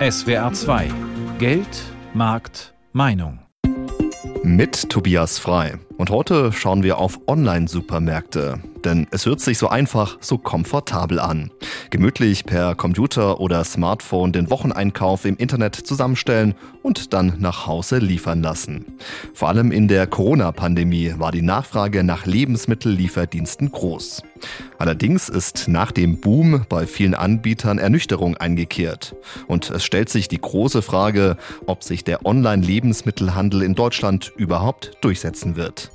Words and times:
SWR 0.00 0.54
2 0.54 0.88
Geld, 1.38 1.68
Markt, 2.14 2.72
Meinung. 2.94 3.40
Mit 4.42 4.88
Tobias 4.88 5.38
Frei. 5.38 5.78
Und 6.00 6.08
heute 6.08 6.50
schauen 6.50 6.82
wir 6.82 6.96
auf 6.96 7.20
Online-Supermärkte. 7.26 8.58
Denn 8.86 9.06
es 9.10 9.26
hört 9.26 9.40
sich 9.40 9.58
so 9.58 9.68
einfach, 9.68 10.16
so 10.22 10.38
komfortabel 10.38 11.18
an. 11.20 11.50
Gemütlich 11.90 12.46
per 12.46 12.74
Computer 12.74 13.38
oder 13.38 13.62
Smartphone 13.64 14.32
den 14.32 14.48
Wocheneinkauf 14.48 15.26
im 15.26 15.36
Internet 15.36 15.74
zusammenstellen 15.74 16.54
und 16.82 17.12
dann 17.12 17.34
nach 17.38 17.66
Hause 17.66 17.98
liefern 17.98 18.42
lassen. 18.42 18.86
Vor 19.34 19.50
allem 19.50 19.70
in 19.72 19.88
der 19.88 20.06
Corona-Pandemie 20.06 21.16
war 21.18 21.32
die 21.32 21.42
Nachfrage 21.42 22.02
nach 22.02 22.24
Lebensmittellieferdiensten 22.24 23.70
groß. 23.70 24.22
Allerdings 24.78 25.28
ist 25.28 25.68
nach 25.68 25.92
dem 25.92 26.20
Boom 26.20 26.64
bei 26.70 26.86
vielen 26.86 27.14
Anbietern 27.14 27.76
Ernüchterung 27.76 28.38
eingekehrt. 28.38 29.14
Und 29.46 29.68
es 29.68 29.84
stellt 29.84 30.08
sich 30.08 30.28
die 30.28 30.40
große 30.40 30.80
Frage, 30.80 31.36
ob 31.66 31.84
sich 31.84 32.04
der 32.04 32.24
Online-Lebensmittelhandel 32.24 33.60
in 33.62 33.74
Deutschland 33.74 34.32
überhaupt 34.36 34.92
durchsetzen 35.02 35.56
wird. 35.56 35.89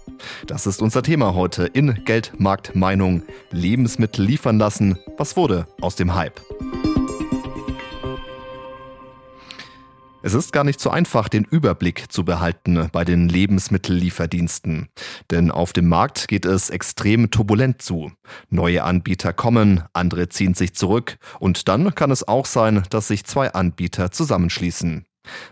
Das 0.47 0.67
ist 0.67 0.81
unser 0.81 1.03
Thema 1.03 1.33
heute 1.33 1.65
in 1.65 2.03
Geldmarkt 2.05 2.75
Meinung. 2.75 3.23
Lebensmittel 3.51 4.25
liefern 4.25 4.57
lassen. 4.57 4.97
Was 5.17 5.35
wurde 5.37 5.67
aus 5.81 5.95
dem 5.95 6.15
Hype? 6.15 6.41
Es 10.25 10.33
ist 10.33 10.51
gar 10.51 10.63
nicht 10.63 10.79
so 10.79 10.89
einfach, 10.89 11.29
den 11.29 11.43
Überblick 11.43 12.11
zu 12.11 12.25
behalten 12.25 12.89
bei 12.91 13.05
den 13.05 13.29
Lebensmittellieferdiensten. 13.29 14.89
Denn 15.29 15.51
auf 15.51 15.71
dem 15.71 15.87
Markt 15.87 16.27
geht 16.27 16.45
es 16.45 16.71
extrem 16.71 17.29
turbulent 17.29 17.83
zu. 17.83 18.11
Neue 18.49 18.83
Anbieter 18.83 19.33
kommen, 19.33 19.83
andere 19.93 20.27
ziehen 20.29 20.55
sich 20.55 20.73
zurück 20.73 21.19
und 21.39 21.67
dann 21.67 21.93
kann 21.93 22.09
es 22.09 22.27
auch 22.27 22.47
sein, 22.47 22.81
dass 22.89 23.09
sich 23.09 23.23
zwei 23.25 23.53
Anbieter 23.53 24.09
zusammenschließen. 24.09 25.05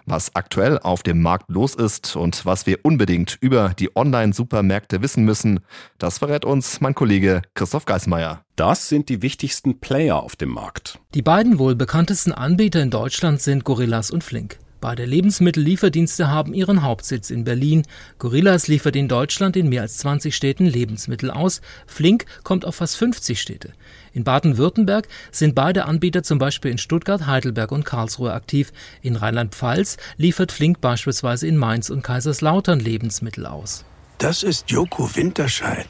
Was 0.06 0.36
aktuell 0.36 0.80
auf 0.80 1.04
dem 1.04 1.22
Markt 1.22 1.50
los 1.50 1.76
ist 1.76 2.16
und 2.16 2.46
was 2.46 2.66
wir 2.66 2.80
unbedingt 2.84 3.38
über 3.42 3.74
die 3.78 3.96
Online-Supermärkte 3.96 5.02
wissen 5.02 5.24
müssen, 5.26 5.60
das 5.98 6.20
verrät 6.20 6.46
uns 6.46 6.82
mein 6.82 6.96
Kollege 6.96 7.42
Christoph 7.54 7.86
Geismeier. 7.86 8.44
Das 8.56 8.90
sind 8.90 9.10
die 9.10 9.22
wichtigsten 9.22 9.80
Player 9.80 10.22
auf 10.22 10.36
dem 10.36 10.50
Markt. 10.50 11.00
Die 11.14 11.22
beiden 11.22 11.60
wohl 11.60 11.76
bekanntesten 11.76 12.32
Anbieter 12.32 12.82
in 12.82 12.92
Deutschland 12.92 13.42
sind 13.42 13.64
Gorillas 13.64 14.12
und 14.12 14.24
Flink. 14.24 14.60
Beide 14.84 15.06
Lebensmittellieferdienste 15.06 16.30
haben 16.30 16.54
ihren 16.54 16.84
Hauptsitz 16.84 17.30
in 17.30 17.46
Berlin. 17.46 17.84
Gorillas 18.20 18.68
liefert 18.68 18.98
in 18.98 19.08
Deutschland 19.08 19.56
in 19.56 19.70
mehr 19.70 19.82
als 19.82 19.98
20 20.00 20.36
Städten 20.36 20.66
Lebensmittel 20.66 21.32
aus. 21.32 21.62
Flink 21.88 22.26
kommt 22.44 22.66
auf 22.66 22.76
fast 22.76 22.98
50 22.98 23.40
Städte. 23.40 23.72
In 24.14 24.24
Baden-Württemberg 24.24 25.08
sind 25.32 25.56
beide 25.56 25.86
Anbieter 25.86 26.22
zum 26.22 26.38
Beispiel 26.38 26.72
in 26.72 26.78
Stuttgart, 26.78 27.26
Heidelberg 27.26 27.72
und 27.72 27.84
Karlsruhe 27.84 28.32
aktiv. 28.32 28.72
In 29.02 29.16
Rheinland-Pfalz 29.16 29.98
liefert 30.18 30.52
Flink 30.52 30.82
beispielsweise 30.82 31.48
in 31.48 31.58
Mainz 31.58 31.90
und 31.90 32.04
Kaiserslautern 32.04 32.80
Lebensmittel 32.80 33.48
aus. 33.48 33.86
Das 34.20 34.44
ist 34.44 34.70
Joko 34.70 35.16
Winterscheid. 35.16 35.88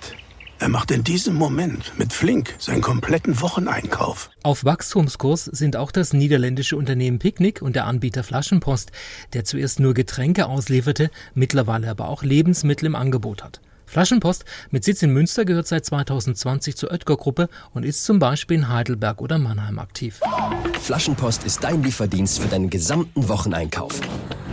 Er 0.60 0.70
macht 0.70 0.92
in 0.92 1.04
diesem 1.04 1.36
Moment 1.36 1.92
mit 2.00 2.14
Flink 2.14 2.56
seinen 2.58 2.82
kompletten 2.82 3.42
Wocheneinkauf. 3.42 4.30
Auf 4.44 4.64
Wachstumskurs 4.64 5.44
sind 5.44 5.76
auch 5.76 5.92
das 5.92 6.14
niederländische 6.14 6.78
Unternehmen 6.78 7.20
Picknick 7.20 7.62
und 7.62 7.76
der 7.76 7.86
Anbieter 7.86 8.24
Flaschenpost, 8.24 8.94
der 9.34 9.44
zuerst 9.44 9.82
nur 9.82 9.94
Getränke 9.94 10.46
auslieferte, 10.46 11.12
mittlerweile 11.34 11.90
aber 11.90 12.08
auch 12.08 12.24
Lebensmittel 12.24 12.86
im 12.86 12.96
Angebot 12.96 13.44
hat. 13.44 13.60
Flaschenpost 13.94 14.44
mit 14.72 14.84
Sitz 14.84 15.04
in 15.04 15.14
Münster 15.14 15.46
gehört 15.46 15.68
seit 15.68 15.86
2020 15.86 16.76
zur 16.76 16.90
Oetker-Gruppe 16.92 17.48
und 17.76 17.86
ist 17.86 18.04
zum 18.04 18.18
Beispiel 18.18 18.58
in 18.58 18.70
Heidelberg 18.70 19.22
oder 19.22 19.38
Mannheim 19.38 19.78
aktiv. 19.78 20.20
Flaschenpost 20.82 21.44
ist 21.44 21.64
dein 21.64 21.84
Lieferdienst 21.84 22.42
für 22.42 22.48
deinen 22.48 22.72
gesamten 22.72 23.30
Wocheneinkauf. 23.30 24.02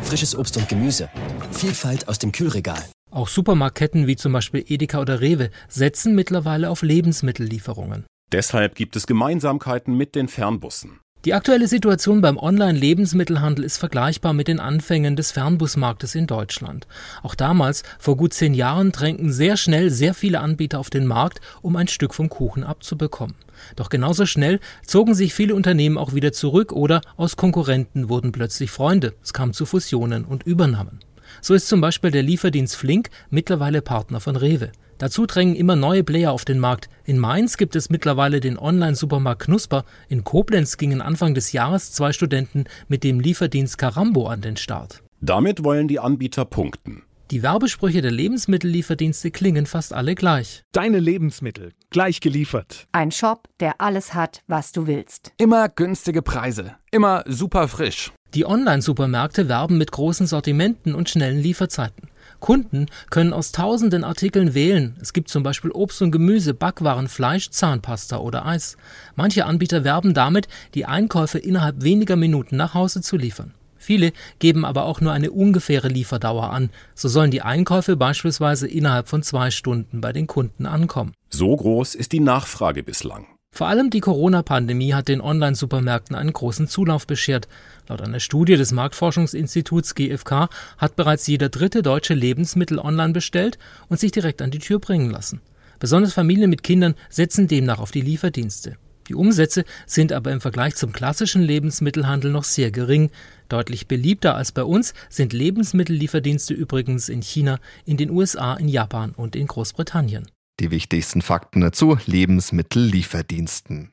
Frisches 0.02 0.36
Obst 0.36 0.58
und 0.58 0.68
Gemüse, 0.68 1.08
Vielfalt 1.52 2.06
aus 2.06 2.18
dem 2.18 2.32
Kühlregal. 2.32 2.84
Auch 3.10 3.28
Supermarktketten 3.28 4.06
wie 4.06 4.16
zum 4.16 4.34
Beispiel 4.34 4.62
Edeka 4.68 5.00
oder 5.00 5.22
Rewe 5.22 5.48
setzen 5.68 6.14
mittlerweile 6.14 6.68
auf 6.68 6.82
Lebensmittellieferungen. 6.82 8.04
Deshalb 8.32 8.74
gibt 8.74 8.94
es 8.94 9.06
Gemeinsamkeiten 9.06 9.96
mit 9.96 10.16
den 10.16 10.28
Fernbussen. 10.28 11.00
Die 11.26 11.34
aktuelle 11.34 11.68
Situation 11.68 12.22
beim 12.22 12.38
Online-Lebensmittelhandel 12.38 13.62
ist 13.62 13.76
vergleichbar 13.76 14.32
mit 14.32 14.48
den 14.48 14.58
Anfängen 14.58 15.16
des 15.16 15.32
Fernbusmarktes 15.32 16.14
in 16.14 16.26
Deutschland. 16.26 16.86
Auch 17.22 17.34
damals, 17.34 17.82
vor 17.98 18.16
gut 18.16 18.32
zehn 18.32 18.54
Jahren, 18.54 18.90
drängten 18.90 19.30
sehr 19.30 19.58
schnell 19.58 19.90
sehr 19.90 20.14
viele 20.14 20.40
Anbieter 20.40 20.78
auf 20.78 20.88
den 20.88 21.06
Markt, 21.06 21.42
um 21.60 21.76
ein 21.76 21.88
Stück 21.88 22.14
vom 22.14 22.30
Kuchen 22.30 22.64
abzubekommen. 22.64 23.36
Doch 23.76 23.90
genauso 23.90 24.24
schnell 24.24 24.60
zogen 24.82 25.14
sich 25.14 25.34
viele 25.34 25.54
Unternehmen 25.54 25.98
auch 25.98 26.14
wieder 26.14 26.32
zurück 26.32 26.72
oder 26.72 27.02
aus 27.18 27.36
Konkurrenten 27.36 28.08
wurden 28.08 28.32
plötzlich 28.32 28.70
Freunde. 28.70 29.12
Es 29.22 29.34
kam 29.34 29.52
zu 29.52 29.66
Fusionen 29.66 30.24
und 30.24 30.44
Übernahmen. 30.44 31.00
So 31.42 31.52
ist 31.52 31.68
zum 31.68 31.82
Beispiel 31.82 32.12
der 32.12 32.22
Lieferdienst 32.22 32.76
Flink 32.76 33.10
mittlerweile 33.28 33.82
Partner 33.82 34.20
von 34.20 34.36
Rewe. 34.36 34.72
Dazu 35.00 35.24
drängen 35.24 35.56
immer 35.56 35.76
neue 35.76 36.04
Player 36.04 36.30
auf 36.30 36.44
den 36.44 36.58
Markt. 36.58 36.90
In 37.06 37.18
Mainz 37.18 37.56
gibt 37.56 37.74
es 37.74 37.88
mittlerweile 37.88 38.38
den 38.38 38.58
Online-Supermarkt 38.58 39.44
Knusper. 39.44 39.86
In 40.10 40.24
Koblenz 40.24 40.76
gingen 40.76 41.00
Anfang 41.00 41.32
des 41.32 41.52
Jahres 41.52 41.92
zwei 41.92 42.12
Studenten 42.12 42.64
mit 42.86 43.02
dem 43.02 43.18
Lieferdienst 43.18 43.78
Carambo 43.78 44.26
an 44.26 44.42
den 44.42 44.58
Start. 44.58 45.02
Damit 45.22 45.64
wollen 45.64 45.88
die 45.88 45.98
Anbieter 45.98 46.44
punkten. 46.44 47.02
Die 47.30 47.42
Werbesprüche 47.42 48.02
der 48.02 48.10
Lebensmittellieferdienste 48.10 49.30
klingen 49.30 49.64
fast 49.64 49.94
alle 49.94 50.14
gleich. 50.14 50.64
Deine 50.72 50.98
Lebensmittel 50.98 51.72
gleich 51.88 52.20
geliefert. 52.20 52.86
Ein 52.92 53.10
Shop, 53.10 53.48
der 53.58 53.80
alles 53.80 54.12
hat, 54.12 54.42
was 54.48 54.72
du 54.72 54.86
willst. 54.86 55.32
Immer 55.38 55.70
günstige 55.70 56.20
Preise, 56.20 56.74
immer 56.90 57.24
super 57.26 57.68
frisch. 57.68 58.12
Die 58.34 58.44
Online-Supermärkte 58.44 59.48
werben 59.48 59.78
mit 59.78 59.92
großen 59.92 60.26
Sortimenten 60.26 60.94
und 60.94 61.08
schnellen 61.08 61.40
Lieferzeiten. 61.40 62.09
Kunden 62.40 62.86
können 63.10 63.32
aus 63.32 63.52
tausenden 63.52 64.02
Artikeln 64.02 64.54
wählen. 64.54 64.96
Es 65.00 65.12
gibt 65.12 65.28
zum 65.28 65.42
Beispiel 65.42 65.70
Obst 65.70 66.02
und 66.02 66.10
Gemüse, 66.10 66.54
Backwaren, 66.54 67.08
Fleisch, 67.08 67.50
Zahnpasta 67.50 68.18
oder 68.18 68.46
Eis. 68.46 68.76
Manche 69.14 69.46
Anbieter 69.46 69.84
werben 69.84 70.14
damit, 70.14 70.48
die 70.74 70.86
Einkäufe 70.86 71.38
innerhalb 71.38 71.82
weniger 71.82 72.16
Minuten 72.16 72.56
nach 72.56 72.74
Hause 72.74 73.02
zu 73.02 73.16
liefern. 73.16 73.54
Viele 73.76 74.12
geben 74.38 74.66
aber 74.66 74.84
auch 74.84 75.00
nur 75.00 75.12
eine 75.12 75.30
ungefähre 75.30 75.88
Lieferdauer 75.88 76.50
an. 76.50 76.68
So 76.94 77.08
sollen 77.08 77.30
die 77.30 77.40
Einkäufe 77.42 77.96
beispielsweise 77.96 78.68
innerhalb 78.68 79.08
von 79.08 79.22
zwei 79.22 79.50
Stunden 79.50 80.02
bei 80.02 80.12
den 80.12 80.26
Kunden 80.26 80.66
ankommen. 80.66 81.14
So 81.30 81.56
groß 81.56 81.94
ist 81.94 82.12
die 82.12 82.20
Nachfrage 82.20 82.82
bislang. 82.82 83.26
Vor 83.60 83.68
allem 83.68 83.90
die 83.90 84.00
Corona-Pandemie 84.00 84.94
hat 84.94 85.08
den 85.08 85.20
Online-Supermärkten 85.20 86.16
einen 86.16 86.32
großen 86.32 86.66
Zulauf 86.66 87.06
beschert. 87.06 87.46
Laut 87.88 88.00
einer 88.00 88.18
Studie 88.18 88.56
des 88.56 88.72
Marktforschungsinstituts 88.72 89.94
GfK 89.94 90.48
hat 90.78 90.96
bereits 90.96 91.26
jeder 91.26 91.50
dritte 91.50 91.82
Deutsche 91.82 92.14
Lebensmittel 92.14 92.78
online 92.78 93.12
bestellt 93.12 93.58
und 93.88 94.00
sich 94.00 94.12
direkt 94.12 94.40
an 94.40 94.50
die 94.50 94.60
Tür 94.60 94.78
bringen 94.78 95.10
lassen. 95.10 95.42
Besonders 95.78 96.14
Familien 96.14 96.48
mit 96.48 96.62
Kindern 96.62 96.94
setzen 97.10 97.48
demnach 97.48 97.80
auf 97.80 97.90
die 97.90 98.00
Lieferdienste. 98.00 98.78
Die 99.08 99.14
Umsätze 99.14 99.64
sind 99.84 100.14
aber 100.14 100.32
im 100.32 100.40
Vergleich 100.40 100.76
zum 100.76 100.92
klassischen 100.92 101.42
Lebensmittelhandel 101.42 102.30
noch 102.30 102.44
sehr 102.44 102.70
gering. 102.70 103.10
Deutlich 103.50 103.88
beliebter 103.88 104.36
als 104.36 104.52
bei 104.52 104.64
uns 104.64 104.94
sind 105.10 105.34
Lebensmittellieferdienste 105.34 106.54
übrigens 106.54 107.10
in 107.10 107.20
China, 107.20 107.58
in 107.84 107.98
den 107.98 108.10
USA, 108.10 108.54
in 108.54 108.68
Japan 108.68 109.12
und 109.14 109.36
in 109.36 109.48
Großbritannien. 109.48 110.28
Die 110.60 110.70
wichtigsten 110.70 111.22
Fakten 111.22 111.72
zu 111.72 111.98
Lebensmittellieferdiensten. 112.06 113.92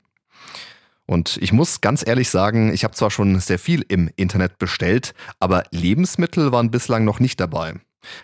Und 1.05 1.37
ich 1.41 1.53
muss 1.53 1.79
ganz 1.79 2.05
ehrlich 2.05 2.29
sagen, 2.29 2.73
ich 2.73 2.83
habe 2.83 2.93
zwar 2.93 3.09
schon 3.09 3.39
sehr 3.39 3.57
viel 3.57 3.85
im 3.87 4.09
Internet 4.17 4.59
bestellt, 4.59 5.13
aber 5.39 5.63
Lebensmittel 5.71 6.51
waren 6.51 6.69
bislang 6.69 7.05
noch 7.05 7.21
nicht 7.21 7.39
dabei. 7.39 7.75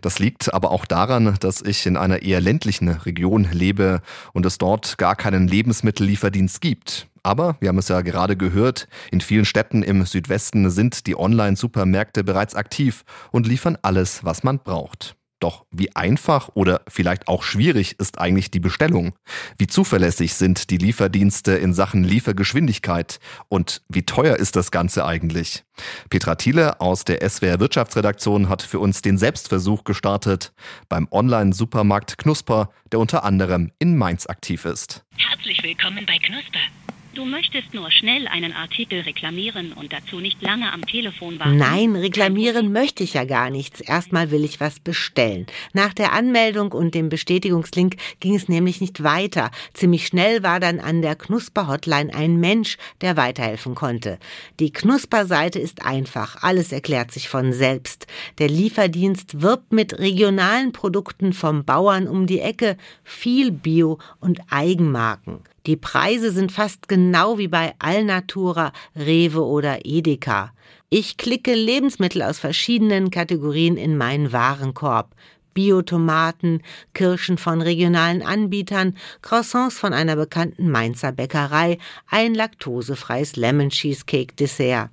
Das 0.01 0.19
liegt 0.19 0.53
aber 0.53 0.71
auch 0.71 0.85
daran, 0.85 1.35
dass 1.39 1.61
ich 1.61 1.85
in 1.85 1.97
einer 1.97 2.21
eher 2.21 2.41
ländlichen 2.41 2.89
Region 2.89 3.47
lebe 3.51 4.01
und 4.33 4.45
es 4.45 4.57
dort 4.57 4.97
gar 4.97 5.15
keinen 5.15 5.47
Lebensmittellieferdienst 5.47 6.61
gibt. 6.61 7.07
Aber 7.23 7.55
wir 7.61 7.69
haben 7.69 7.77
es 7.77 7.87
ja 7.87 8.01
gerade 8.01 8.35
gehört, 8.35 8.89
in 9.11 9.21
vielen 9.21 9.45
Städten 9.45 9.81
im 9.83 10.05
Südwesten 10.05 10.69
sind 10.69 11.07
die 11.07 11.17
Online-Supermärkte 11.17 12.25
bereits 12.25 12.55
aktiv 12.55 13.05
und 13.31 13.47
liefern 13.47 13.77
alles, 13.81 14.25
was 14.25 14.43
man 14.43 14.59
braucht. 14.59 15.15
Doch 15.43 15.65
wie 15.71 15.93
einfach 15.93 16.51
oder 16.53 16.83
vielleicht 16.87 17.27
auch 17.27 17.43
schwierig 17.43 17.99
ist 17.99 18.17
eigentlich 18.17 18.49
die 18.49 18.61
Bestellung? 18.61 19.13
Wie 19.57 19.67
zuverlässig 19.67 20.35
sind 20.35 20.69
die 20.69 20.77
Lieferdienste 20.77 21.51
in 21.51 21.73
Sachen 21.73 22.05
Liefergeschwindigkeit? 22.05 23.19
Und 23.49 23.81
wie 23.89 24.03
teuer 24.03 24.37
ist 24.37 24.55
das 24.55 24.71
Ganze 24.71 25.03
eigentlich? 25.03 25.65
Petra 26.09 26.35
Thiele 26.35 26.79
aus 26.79 27.03
der 27.03 27.29
SWR 27.29 27.59
Wirtschaftsredaktion 27.59 28.47
hat 28.47 28.61
für 28.61 28.79
uns 28.79 29.01
den 29.01 29.17
Selbstversuch 29.17 29.83
gestartet 29.83 30.53
beim 30.87 31.09
Online-Supermarkt 31.11 32.17
Knusper, 32.17 32.69
der 32.93 33.01
unter 33.01 33.25
anderem 33.25 33.73
in 33.79 33.97
Mainz 33.97 34.27
aktiv 34.27 34.63
ist. 34.63 35.03
Herzlich 35.17 35.61
willkommen 35.61 36.05
bei 36.05 36.19
Knusper. 36.19 36.82
Du 37.15 37.25
möchtest 37.25 37.75
nur 37.75 37.91
schnell 37.91 38.27
einen 38.27 38.53
Artikel 38.53 39.01
reklamieren 39.01 39.71
und 39.73 39.93
dazu 39.93 40.19
nicht 40.19 40.41
lange 40.41 40.73
am 40.73 40.83
Telefon 40.83 41.39
warten. 41.39 41.57
Nein, 41.57 41.95
reklamieren 41.95 42.71
möchte 42.71 43.03
ich 43.03 43.13
ja 43.13 43.23
gar 43.23 43.51
nichts. 43.51 43.81
Erstmal 43.81 44.31
will 44.31 44.43
ich 44.43 44.59
was 44.59 44.79
bestellen. 44.79 45.45
Nach 45.73 45.93
der 45.93 46.13
Anmeldung 46.13 46.71
und 46.71 46.95
dem 46.95 47.09
Bestätigungslink 47.09 47.97
ging 48.19 48.33
es 48.33 48.49
nämlich 48.49 48.81
nicht 48.81 49.03
weiter. 49.03 49.51
Ziemlich 49.73 50.07
schnell 50.07 50.41
war 50.41 50.59
dann 50.59 50.79
an 50.79 51.03
der 51.03 51.15
Knusper-Hotline 51.15 52.15
ein 52.15 52.39
Mensch, 52.39 52.77
der 53.01 53.15
weiterhelfen 53.15 53.75
konnte. 53.75 54.17
Die 54.59 54.73
Knusper-Seite 54.73 55.59
ist 55.59 55.85
einfach. 55.85 56.41
Alles 56.41 56.71
erklärt 56.71 57.11
sich 57.11 57.29
von 57.29 57.53
selbst. 57.53 58.07
Der 58.39 58.47
Lieferdienst 58.47 59.39
wirbt 59.39 59.71
mit 59.71 59.99
regionalen 59.99 60.71
Produkten 60.71 61.33
vom 61.33 61.63
Bauern 61.63 62.07
um 62.07 62.25
die 62.25 62.39
Ecke, 62.39 62.75
viel 63.03 63.51
Bio 63.51 63.99
und 64.19 64.39
Eigenmarken. 64.49 65.41
Die 65.65 65.77
Preise 65.77 66.31
sind 66.31 66.51
fast 66.51 66.89
genau 66.89 67.37
wie 67.37 67.47
bei 67.47 67.73
Alnatura, 67.79 68.73
Rewe 68.95 69.43
oder 69.45 69.85
Edeka. 69.85 70.51
Ich 70.89 71.15
klicke 71.15 71.55
Lebensmittel 71.55 72.21
aus 72.21 72.37
verschiedenen 72.37 73.11
Kategorien 73.11 73.77
in 73.77 73.97
meinen 73.97 74.33
Warenkorb. 74.33 75.15
Biotomaten, 75.53 76.63
Kirschen 76.93 77.37
von 77.37 77.61
regionalen 77.61 78.23
Anbietern, 78.23 78.97
Croissants 79.21 79.77
von 79.77 79.93
einer 79.93 80.15
bekannten 80.15 80.69
Mainzer 80.69 81.11
Bäckerei, 81.11 81.77
ein 82.09 82.33
laktosefreies 82.33 83.35
Lemon 83.35 83.69
Cheesecake 83.69 84.35
Dessert. 84.35 84.89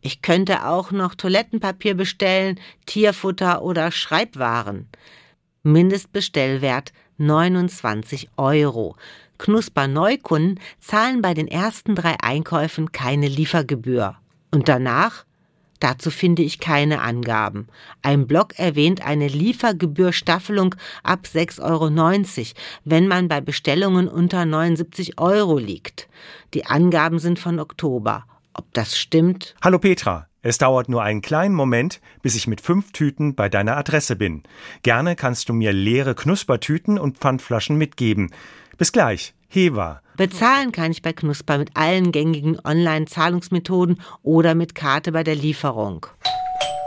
Ich 0.00 0.20
könnte 0.20 0.66
auch 0.66 0.90
noch 0.90 1.14
Toilettenpapier 1.14 1.94
bestellen, 1.94 2.58
Tierfutter 2.86 3.62
oder 3.62 3.90
Schreibwaren. 3.92 4.88
Mindestbestellwert 5.62 6.92
29 7.18 8.30
Euro. 8.36 8.96
Knusper-Neukunden 9.40 10.60
zahlen 10.78 11.22
bei 11.22 11.34
den 11.34 11.48
ersten 11.48 11.94
drei 11.94 12.16
Einkäufen 12.20 12.92
keine 12.92 13.26
Liefergebühr. 13.26 14.16
Und 14.50 14.68
danach? 14.68 15.24
Dazu 15.80 16.10
finde 16.10 16.42
ich 16.42 16.60
keine 16.60 17.00
Angaben. 17.00 17.68
Ein 18.02 18.26
Blog 18.26 18.58
erwähnt 18.58 19.04
eine 19.04 19.28
Liefergebührstaffelung 19.28 20.74
ab 21.02 21.20
6,90 21.24 21.62
Euro, 21.62 22.60
wenn 22.84 23.08
man 23.08 23.28
bei 23.28 23.40
Bestellungen 23.40 24.06
unter 24.06 24.44
79 24.44 25.18
Euro 25.18 25.56
liegt. 25.56 26.08
Die 26.52 26.66
Angaben 26.66 27.18
sind 27.18 27.38
von 27.38 27.58
Oktober. 27.58 28.24
Ob 28.52 28.72
das 28.74 28.98
stimmt? 28.98 29.54
Hallo 29.62 29.78
Petra. 29.78 30.26
Es 30.42 30.56
dauert 30.56 30.88
nur 30.88 31.02
einen 31.02 31.20
kleinen 31.20 31.54
Moment, 31.54 32.00
bis 32.22 32.34
ich 32.34 32.46
mit 32.46 32.62
fünf 32.62 32.92
Tüten 32.92 33.34
bei 33.34 33.50
deiner 33.50 33.76
Adresse 33.76 34.16
bin. 34.16 34.42
Gerne 34.82 35.14
kannst 35.14 35.48
du 35.48 35.52
mir 35.52 35.72
leere 35.72 36.14
Knuspertüten 36.14 36.98
und 36.98 37.18
Pfandflaschen 37.18 37.76
mitgeben. 37.76 38.30
Bis 38.80 38.92
gleich. 38.92 39.34
Heva. 39.48 40.00
Bezahlen 40.16 40.72
kann 40.72 40.90
ich 40.90 41.02
bei 41.02 41.12
Knusper 41.12 41.58
mit 41.58 41.76
allen 41.76 42.12
gängigen 42.12 42.58
Online-Zahlungsmethoden 42.64 44.00
oder 44.22 44.54
mit 44.54 44.74
Karte 44.74 45.12
bei 45.12 45.22
der 45.22 45.34
Lieferung. 45.34 46.06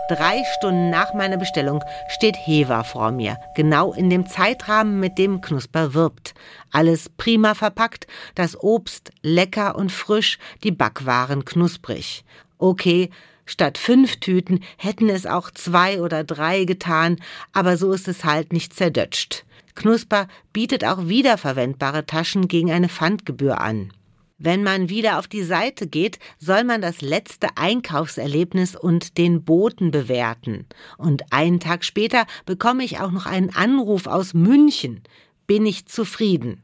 Drei 0.10 0.42
Stunden 0.58 0.90
nach 0.90 1.14
meiner 1.14 1.38
Bestellung 1.38 1.84
steht 2.10 2.36
Heva 2.36 2.84
vor 2.84 3.12
mir, 3.12 3.38
genau 3.56 3.94
in 3.94 4.10
dem 4.10 4.26
Zeitrahmen, 4.26 5.00
mit 5.00 5.20
dem 5.20 5.40
Knusper 5.42 5.94
wirbt. 5.94 6.34
Alles 6.72 7.10
prima 7.10 7.54
verpackt, 7.54 8.08
das 8.34 8.60
Obst 8.60 9.12
lecker 9.22 9.76
und 9.76 9.92
frisch, 9.92 10.40
die 10.64 10.72
Backwaren 10.72 11.46
knusprig. 11.46 12.26
Okay, 12.58 13.12
Statt 13.46 13.78
fünf 13.78 14.22
Tüten 14.22 14.64
hätten 14.78 15.10
es 15.10 15.26
auch 15.26 15.52
zwei 15.52 16.02
oder 16.02 16.24
drei 16.24 16.64
getan, 16.64 17.18
aber 17.52 17.76
so 17.76 17.92
ist 17.92 18.08
es 18.08 18.24
halt 18.24 18.54
nicht 18.54 18.74
zerdötscht. 18.74 19.46
Knusper 19.76 20.28
bietet 20.52 20.86
auch 20.86 21.08
wiederverwendbare 21.08 22.06
Taschen 22.06 22.48
gegen 22.48 22.72
eine 22.72 22.90
Pfandgebühr 22.90 23.60
an. 23.60 23.92
Wenn 24.38 24.64
man 24.64 24.90
wieder 24.90 25.20
auf 25.20 25.28
die 25.28 25.44
Seite 25.44 25.88
geht, 25.88 26.20
soll 26.38 26.64
man 26.64 26.82
das 26.82 27.02
letzte 27.02 27.56
Einkaufserlebnis 27.56 28.76
und 28.76 29.18
den 29.18 29.44
Boten 29.44 29.92
bewerten. 29.92 30.66
Und 30.98 31.32
einen 31.32 31.60
Tag 31.60 31.86
später 31.86 32.26
bekomme 32.46 32.84
ich 32.84 33.00
auch 33.00 33.12
noch 33.12 33.26
einen 33.26 33.56
Anruf 33.56 34.08
aus 34.08 34.34
München. 34.34 35.02
Bin 35.48 35.66
ich 35.66 35.86
zufrieden? 35.86 36.62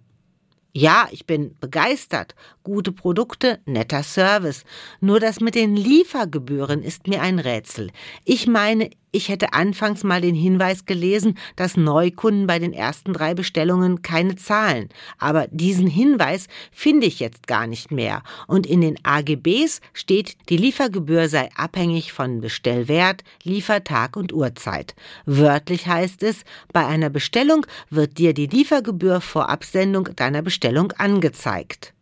Ja, 0.73 1.07
ich 1.11 1.25
bin 1.25 1.55
begeistert. 1.59 2.35
Gute 2.63 2.91
Produkte, 2.91 3.59
netter 3.65 4.03
Service. 4.03 4.65
Nur 4.99 5.19
das 5.19 5.39
mit 5.39 5.55
den 5.55 5.75
Liefergebühren 5.75 6.83
ist 6.83 7.07
mir 7.07 7.21
ein 7.21 7.39
Rätsel. 7.39 7.91
Ich 8.23 8.45
meine, 8.45 8.89
ich 9.11 9.29
hätte 9.29 9.53
anfangs 9.53 10.03
mal 10.03 10.21
den 10.21 10.35
Hinweis 10.35 10.85
gelesen, 10.85 11.37
dass 11.55 11.77
Neukunden 11.77 12.47
bei 12.47 12.59
den 12.59 12.73
ersten 12.73 13.13
drei 13.13 13.33
Bestellungen 13.33 14.01
keine 14.01 14.35
zahlen. 14.35 14.89
Aber 15.17 15.47
diesen 15.49 15.87
Hinweis 15.87 16.47
finde 16.71 17.07
ich 17.07 17.19
jetzt 17.19 17.47
gar 17.47 17.65
nicht 17.65 17.91
mehr. 17.91 18.21
Und 18.47 18.67
in 18.67 18.81
den 18.81 18.97
AGBs 19.03 19.81
steht, 19.93 20.37
die 20.49 20.57
Liefergebühr 20.57 21.27
sei 21.27 21.49
abhängig 21.55 22.13
von 22.13 22.41
Bestellwert, 22.41 23.23
Liefertag 23.43 24.15
und 24.15 24.31
Uhrzeit. 24.33 24.95
Wörtlich 25.25 25.87
heißt 25.87 26.23
es, 26.23 26.43
bei 26.71 26.85
einer 26.85 27.09
Bestellung 27.09 27.65
wird 27.89 28.17
dir 28.17 28.33
die 28.33 28.47
Liefergebühr 28.47 29.21
vor 29.21 29.49
Absendung 29.49 30.09
deiner 30.15 30.41
Bestellung 30.41 30.91
angezeigt. 30.93 31.93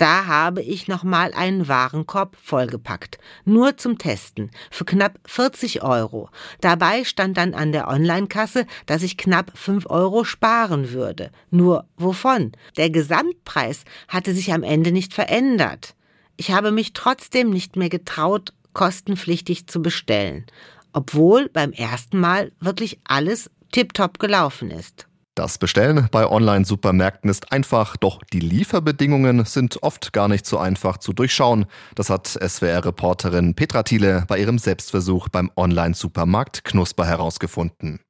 Da 0.00 0.24
habe 0.24 0.62
ich 0.62 0.88
nochmal 0.88 1.34
einen 1.34 1.68
Warenkorb 1.68 2.34
vollgepackt. 2.42 3.18
Nur 3.44 3.76
zum 3.76 3.98
Testen. 3.98 4.50
Für 4.70 4.86
knapp 4.86 5.18
40 5.26 5.82
Euro. 5.82 6.30
Dabei 6.62 7.04
stand 7.04 7.36
dann 7.36 7.52
an 7.52 7.70
der 7.70 7.86
Online-Kasse, 7.86 8.64
dass 8.86 9.02
ich 9.02 9.18
knapp 9.18 9.52
5 9.54 9.90
Euro 9.90 10.24
sparen 10.24 10.92
würde. 10.92 11.30
Nur 11.50 11.84
wovon? 11.98 12.52
Der 12.78 12.88
Gesamtpreis 12.88 13.84
hatte 14.08 14.32
sich 14.32 14.54
am 14.54 14.62
Ende 14.62 14.90
nicht 14.90 15.12
verändert. 15.12 15.94
Ich 16.38 16.50
habe 16.50 16.70
mich 16.70 16.94
trotzdem 16.94 17.50
nicht 17.50 17.76
mehr 17.76 17.90
getraut, 17.90 18.54
kostenpflichtig 18.72 19.66
zu 19.66 19.82
bestellen. 19.82 20.46
Obwohl 20.94 21.50
beim 21.50 21.72
ersten 21.72 22.18
Mal 22.18 22.52
wirklich 22.58 23.00
alles 23.04 23.50
tiptop 23.70 24.18
gelaufen 24.18 24.70
ist. 24.70 25.09
Das 25.36 25.58
Bestellen 25.58 26.08
bei 26.10 26.26
Online-Supermärkten 26.26 27.30
ist 27.30 27.52
einfach, 27.52 27.96
doch 27.96 28.20
die 28.32 28.40
Lieferbedingungen 28.40 29.44
sind 29.44 29.82
oft 29.82 30.12
gar 30.12 30.26
nicht 30.26 30.44
so 30.44 30.58
einfach 30.58 30.98
zu 30.98 31.12
durchschauen. 31.12 31.66
Das 31.94 32.10
hat 32.10 32.26
SWR-Reporterin 32.26 33.54
Petra 33.54 33.84
Thiele 33.84 34.24
bei 34.26 34.38
ihrem 34.38 34.58
Selbstversuch 34.58 35.28
beim 35.28 35.50
Online-Supermarkt 35.56 36.64
Knusper 36.64 37.06
herausgefunden. 37.06 38.00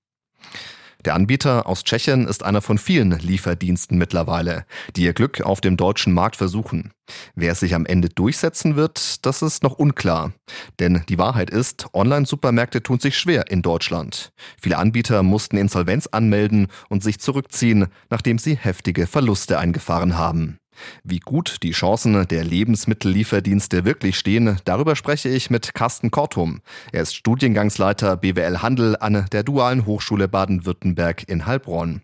Der 1.05 1.15
Anbieter 1.15 1.67
aus 1.67 1.83
Tschechien 1.83 2.27
ist 2.29 2.45
einer 2.45 2.61
von 2.61 2.79
vielen 2.79 3.19
Lieferdiensten 3.19 3.97
mittlerweile, 3.97 4.67
die 4.97 5.03
ihr 5.03 5.15
Glück 5.15 5.41
auf 5.41 5.61
dem 5.61 5.77
deutschen 5.77 6.13
Markt 6.13 6.37
versuchen. 6.37 6.93
Wer 7.35 7.55
sich 7.55 7.75
am 7.75 7.87
Ende 7.87 8.09
durchsetzen 8.09 8.77
wird, 8.77 9.25
das 9.27 9.43
ist 9.43 9.63
noch 9.63 9.79
unklar. 9.79 10.33
Denn 10.79 11.03
die 11.09 11.19
Wahrheit 11.19 11.51
ist, 11.51 11.87
Online-Supermärkte 11.93 12.83
tun 12.83 13.01
sich 13.01 13.19
schwer 13.19 13.51
in 13.51 13.63
Deutschland. 13.63 14.33
Viele 14.61 14.79
Anbieter 14.79 15.23
mussten 15.23 15.57
Insolvenz 15.57 16.07
anmelden 16.07 16.69
und 16.89 17.03
sich 17.03 17.19
zurückziehen, 17.19 17.87
nachdem 18.11 18.39
sie 18.39 18.57
heftige 18.57 19.07
Verluste 19.07 19.59
eingefahren 19.59 20.17
haben. 20.17 20.60
Wie 21.05 21.21
gut 21.21 21.59
die 21.63 21.73
Chancen 21.73 22.27
der 22.29 22.45
Lebensmittellieferdienste 22.45 23.85
wirklich 23.85 24.19
stehen, 24.19 24.59
darüber 24.65 24.97
spreche 24.97 25.29
ich 25.29 25.51
mit 25.51 25.75
Carsten 25.75 26.11
Kortum. 26.11 26.61
Er 26.93 27.03
ist 27.03 27.15
Studiengangsleiter 27.15 28.17
BWL 28.17 28.63
Handel 28.63 28.97
an 28.97 29.27
der 29.33 29.43
Dualen 29.43 29.87
Hochschule 29.87 30.29
Baden-Württemberg 30.29 31.29
in 31.29 31.47
Heilbronn. 31.47 32.03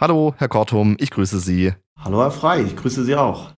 Hallo, 0.00 0.34
Herr 0.38 0.48
Kortum, 0.48 0.96
ich 0.98 1.10
grüße 1.10 1.40
Sie. 1.40 1.72
Hallo, 1.98 2.20
Herr 2.20 2.30
Frei, 2.30 2.62
ich 2.62 2.76
grüße 2.76 3.04
Sie 3.04 3.14
auch. 3.14 3.52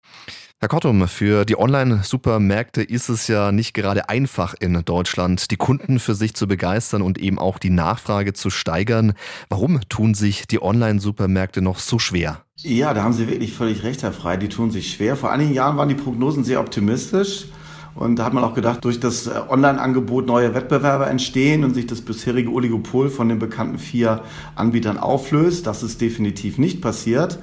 Herr 0.60 0.70
Kottum, 0.70 1.08
für 1.08 1.46
die 1.46 1.56
Online-Supermärkte 1.56 2.82
ist 2.82 3.10
es 3.10 3.28
ja 3.28 3.52
nicht 3.52 3.76
gerade 3.76 4.10
einfach 4.10 4.56
in 4.60 4.82
Deutschland, 4.84 5.52
die 5.52 5.56
Kunden 5.56 6.00
für 6.00 6.16
sich 6.16 6.34
zu 6.34 6.48
begeistern 6.48 7.04
und 7.04 7.20
eben 7.20 7.38
auch 7.38 7.60
die 7.60 7.70
Nachfrage 7.70 8.34
zu 8.34 8.50
steigern. 8.50 9.14
Warum 9.50 9.82
tun 9.88 10.16
sich 10.16 10.48
die 10.48 10.60
Online-Supermärkte 10.60 11.62
noch 11.62 11.78
so 11.78 12.00
schwer? 12.00 12.47
Ja, 12.64 12.96
da 12.96 13.04
haben 13.04 13.14
Sie 13.14 13.28
wirklich 13.28 13.54
völlig 13.54 13.84
recht, 13.84 14.02
Herr 14.02 14.12
Frei. 14.12 14.36
Die 14.36 14.50
tun 14.50 14.72
sich 14.72 14.92
schwer. 14.92 15.16
Vor 15.16 15.32
einigen 15.32 15.54
Jahren 15.54 15.78
waren 15.78 15.90
die 15.90 15.96
Prognosen 15.96 16.44
sehr 16.44 16.60
optimistisch. 16.60 17.46
Und 17.94 18.18
da 18.18 18.26
hat 18.26 18.34
man 18.34 18.44
auch 18.44 18.56
gedacht, 18.56 18.84
durch 18.84 19.00
das 19.00 19.28
äh, 19.28 19.42
Online-Angebot 19.48 20.26
neue 20.26 20.56
Wettbewerber 20.56 21.08
entstehen 21.08 21.64
und 21.64 21.76
sich 21.76 21.86
das 21.86 22.02
bisherige 22.02 22.52
Oligopol 22.52 23.10
von 23.10 23.30
den 23.30 23.38
bekannten 23.38 23.78
vier 23.78 24.24
Anbietern 24.56 24.98
auflöst. 24.98 25.68
Das 25.68 25.84
ist 25.84 26.02
definitiv 26.02 26.58
nicht 26.58 26.82
passiert. 26.82 27.38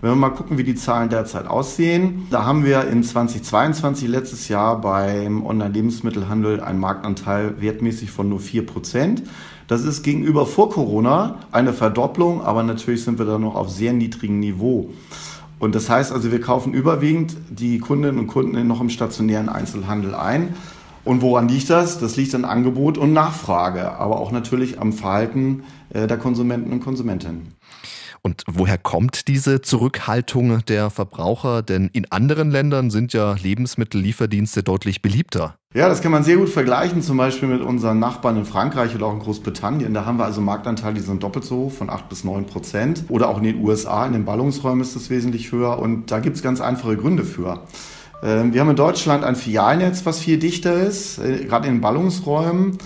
Wenn 0.00 0.10
wir 0.12 0.16
mal 0.16 0.30
gucken, 0.30 0.58
wie 0.58 0.64
die 0.64 0.76
Zahlen 0.76 1.08
derzeit 1.08 1.48
aussehen, 1.48 2.28
da 2.30 2.44
haben 2.44 2.64
wir 2.64 2.86
in 2.86 3.02
2022 3.02 4.06
letztes 4.06 4.46
Jahr 4.46 4.80
beim 4.80 5.44
Online-Lebensmittelhandel 5.44 6.60
einen 6.60 6.78
Marktanteil 6.78 7.60
wertmäßig 7.60 8.12
von 8.12 8.28
nur 8.28 8.38
4 8.38 8.64
Prozent. 8.64 9.24
Das 9.66 9.84
ist 9.84 10.04
gegenüber 10.04 10.46
vor 10.46 10.70
Corona 10.70 11.40
eine 11.50 11.72
Verdopplung, 11.72 12.42
aber 12.42 12.62
natürlich 12.62 13.02
sind 13.02 13.18
wir 13.18 13.26
da 13.26 13.40
noch 13.40 13.56
auf 13.56 13.70
sehr 13.70 13.92
niedrigem 13.92 14.38
Niveau. 14.38 14.90
Und 15.58 15.74
das 15.74 15.90
heißt 15.90 16.12
also, 16.12 16.30
wir 16.30 16.40
kaufen 16.40 16.74
überwiegend 16.74 17.36
die 17.50 17.80
Kundinnen 17.80 18.20
und 18.20 18.28
Kunden 18.28 18.68
noch 18.68 18.80
im 18.80 18.90
stationären 18.90 19.48
Einzelhandel 19.48 20.14
ein. 20.14 20.54
Und 21.04 21.22
woran 21.22 21.48
liegt 21.48 21.70
das? 21.70 21.98
Das 21.98 22.16
liegt 22.16 22.36
an 22.36 22.44
Angebot 22.44 22.98
und 22.98 23.12
Nachfrage, 23.12 23.92
aber 23.92 24.20
auch 24.20 24.30
natürlich 24.30 24.80
am 24.80 24.92
Verhalten 24.92 25.64
äh, 25.90 26.06
der 26.06 26.18
Konsumenten 26.18 26.70
und 26.70 26.80
Konsumentinnen. 26.80 27.54
Und 28.28 28.44
woher 28.46 28.76
kommt 28.76 29.26
diese 29.26 29.62
Zurückhaltung 29.62 30.62
der 30.66 30.90
Verbraucher? 30.90 31.62
Denn 31.62 31.88
in 31.94 32.12
anderen 32.12 32.50
Ländern 32.50 32.90
sind 32.90 33.14
ja 33.14 33.32
Lebensmittellieferdienste 33.32 34.62
deutlich 34.62 35.00
beliebter. 35.00 35.56
Ja, 35.72 35.88
das 35.88 36.02
kann 36.02 36.12
man 36.12 36.24
sehr 36.24 36.36
gut 36.36 36.50
vergleichen, 36.50 37.00
zum 37.00 37.16
Beispiel 37.16 37.48
mit 37.48 37.62
unseren 37.62 37.98
Nachbarn 37.98 38.36
in 38.36 38.44
Frankreich 38.44 38.94
oder 38.94 39.06
auch 39.06 39.14
in 39.14 39.20
Großbritannien. 39.20 39.94
Da 39.94 40.04
haben 40.04 40.18
wir 40.18 40.26
also 40.26 40.42
Marktanteile, 40.42 40.96
die 40.96 41.00
sind 41.00 41.22
doppelt 41.22 41.46
so 41.46 41.56
hoch, 41.56 41.72
von 41.72 41.88
8 41.88 42.10
bis 42.10 42.22
9 42.22 42.44
Prozent. 42.44 43.04
Oder 43.08 43.30
auch 43.30 43.38
in 43.38 43.44
den 43.44 43.64
USA, 43.64 44.04
in 44.04 44.12
den 44.12 44.26
Ballungsräumen 44.26 44.82
ist 44.82 44.94
das 44.94 45.08
wesentlich 45.08 45.50
höher. 45.50 45.78
Und 45.78 46.10
da 46.10 46.20
gibt 46.20 46.36
es 46.36 46.42
ganz 46.42 46.60
einfache 46.60 46.98
Gründe 46.98 47.24
für. 47.24 47.62
Ähm, 48.22 48.52
wir 48.52 48.60
haben 48.60 48.68
in 48.68 48.76
Deutschland 48.76 49.24
ein 49.24 49.36
Filialnetz, 49.36 50.04
was 50.04 50.18
viel 50.18 50.38
dichter 50.38 50.74
ist, 50.74 51.16
äh, 51.16 51.46
gerade 51.46 51.66
in 51.66 51.76
den 51.76 51.80
Ballungsräumen 51.80 52.76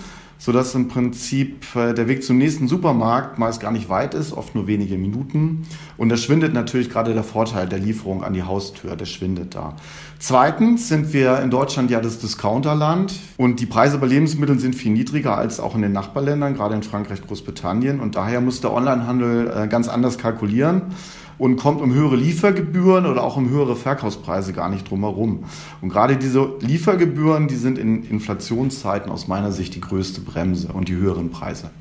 sodass 0.43 0.75
im 0.75 0.89
Prinzip 0.89 1.73
äh, 1.73 1.93
der 1.93 2.09
Weg 2.09 2.21
zum 2.21 2.37
nächsten 2.37 2.67
Supermarkt 2.67 3.39
meist 3.39 3.61
gar 3.61 3.71
nicht 3.71 3.87
weit 3.87 4.13
ist, 4.13 4.33
oft 4.33 4.55
nur 4.55 4.67
wenige 4.67 4.97
Minuten. 4.97 5.65
Und 5.95 6.09
da 6.09 6.17
schwindet 6.17 6.53
natürlich 6.53 6.89
gerade 6.89 7.13
der 7.13 7.23
Vorteil 7.23 7.65
der 7.65 7.79
Lieferung 7.79 8.25
an 8.25 8.33
die 8.33 8.43
Haustür, 8.43 8.97
der 8.97 9.05
schwindet 9.05 9.55
da. 9.55 9.77
Zweitens 10.19 10.89
sind 10.89 11.13
wir 11.13 11.39
in 11.39 11.49
Deutschland 11.49 11.89
ja 11.91 12.01
das 12.01 12.19
Discounterland 12.19 13.13
und 13.37 13.61
die 13.61 13.65
Preise 13.65 13.99
bei 13.99 14.07
Lebensmitteln 14.07 14.59
sind 14.59 14.75
viel 14.75 14.91
niedriger 14.91 15.37
als 15.37 15.61
auch 15.61 15.75
in 15.75 15.81
den 15.81 15.93
Nachbarländern, 15.93 16.55
gerade 16.55 16.75
in 16.75 16.83
Frankreich, 16.83 17.21
Großbritannien. 17.25 18.01
Und 18.01 18.17
daher 18.17 18.41
muss 18.41 18.59
der 18.59 18.73
Onlinehandel 18.73 19.47
äh, 19.47 19.67
ganz 19.69 19.87
anders 19.87 20.17
kalkulieren 20.17 20.81
und 21.37 21.57
kommt 21.57 21.81
um 21.81 21.93
höhere 21.93 22.15
Liefergebühren 22.15 23.05
oder 23.05 23.23
auch 23.23 23.37
um 23.37 23.49
höhere 23.49 23.75
Verkaufspreise 23.75 24.53
gar 24.53 24.69
nicht 24.69 24.89
drum 24.89 25.01
herum. 25.01 25.45
Und 25.81 25.89
gerade 25.89 26.17
diese 26.17 26.53
Liefergebühren, 26.59 27.47
die 27.47 27.55
sind 27.55 27.77
in 27.77 28.03
Inflationszeiten 28.03 29.11
aus 29.11 29.27
meiner 29.27 29.51
Sicht 29.51 29.75
die 29.75 29.81
größte 29.81 30.21
Bremse 30.21 30.71
und 30.73 30.87
die 30.87 30.95
höheren 30.95 31.31
Preise. 31.31 31.71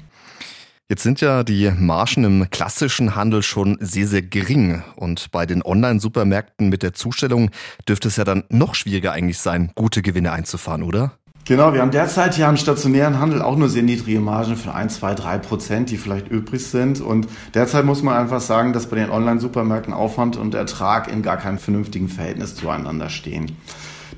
Jetzt 0.89 1.05
sind 1.05 1.23
ja 1.23 1.43
die 1.43 1.71
Margen 1.71 2.25
im 2.25 2.51
klassischen 2.51 3.17
Handel 3.17 3.43
schon 3.43 3.79
sehr, 3.81 4.07
sehr 4.07 4.21
gering. 4.21 4.83
Und 4.95 5.31
bei 5.31 5.47
den 5.47 5.63
Online-Supermärkten 5.63 6.69
mit 6.69 6.83
der 6.83 6.93
Zustellung 6.93 7.51
dürfte 7.89 8.09
es 8.09 8.17
ja 8.17 8.25
dann 8.25 8.45
noch 8.51 8.75
schwieriger 8.75 9.13
eigentlich 9.13 9.39
sein, 9.39 9.73
gute 9.75 10.03
Gewinne 10.03 10.33
einzufahren, 10.33 10.83
oder? 10.83 11.13
Genau, 11.45 11.73
wir 11.73 11.81
haben 11.81 11.91
derzeit 11.91 12.39
ja 12.39 12.49
im 12.49 12.57
stationären 12.57 13.19
Handel 13.19 13.43
auch 13.43 13.57
nur 13.57 13.69
sehr 13.69 13.83
niedrige 13.83 14.21
Margen 14.21 14.55
von 14.55 14.73
1, 14.73 14.95
2, 15.01 15.15
3 15.15 15.39
Prozent, 15.39 15.91
die 15.91 15.97
vielleicht 15.97 16.29
übrig 16.29 16.65
sind. 16.65 17.01
Und 17.01 17.27
derzeit 17.55 17.85
muss 17.85 18.03
man 18.05 18.17
einfach 18.17 18.41
sagen, 18.41 18.73
dass 18.73 18.87
bei 18.87 18.97
den 18.97 19.11
Online-Supermärkten 19.11 19.93
Aufwand 19.93 20.37
und 20.37 20.55
Ertrag 20.55 21.11
in 21.11 21.23
gar 21.23 21.39
keinem 21.39 21.59
vernünftigen 21.59 22.09
Verhältnis 22.09 22.55
zueinander 22.55 23.09
stehen. 23.09 23.53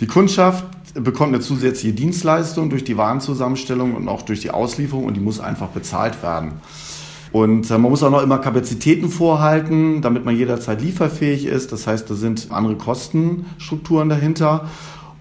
Die 0.01 0.07
Kundschaft 0.07 0.67
bekommt 0.93 1.33
eine 1.35 1.43
zusätzliche 1.43 1.95
Dienstleistung 1.95 2.69
durch 2.69 2.85
die 2.85 2.99
Warenzusammenstellung 2.99 3.95
und 3.95 4.07
auch 4.09 4.23
durch 4.23 4.41
die 4.41 4.51
Auslieferung 4.51 5.07
und 5.07 5.15
die 5.15 5.21
muss 5.21 5.41
einfach 5.41 5.69
bezahlt 5.69 6.23
werden. 6.23 6.53
Und 7.33 7.71
äh, 7.71 7.79
man 7.79 7.91
muss 7.91 8.03
auch 8.03 8.11
noch 8.11 8.23
immer 8.23 8.39
Kapazitäten 8.39 9.09
vorhalten, 9.09 10.03
damit 10.03 10.27
man 10.27 10.37
jederzeit 10.37 10.83
lieferfähig 10.83 11.47
ist. 11.47 11.73
Das 11.73 11.87
heißt, 11.87 12.09
da 12.09 12.15
sind 12.15 12.49
andere 12.51 12.77
Kostenstrukturen 12.77 14.09
dahinter. 14.09 14.69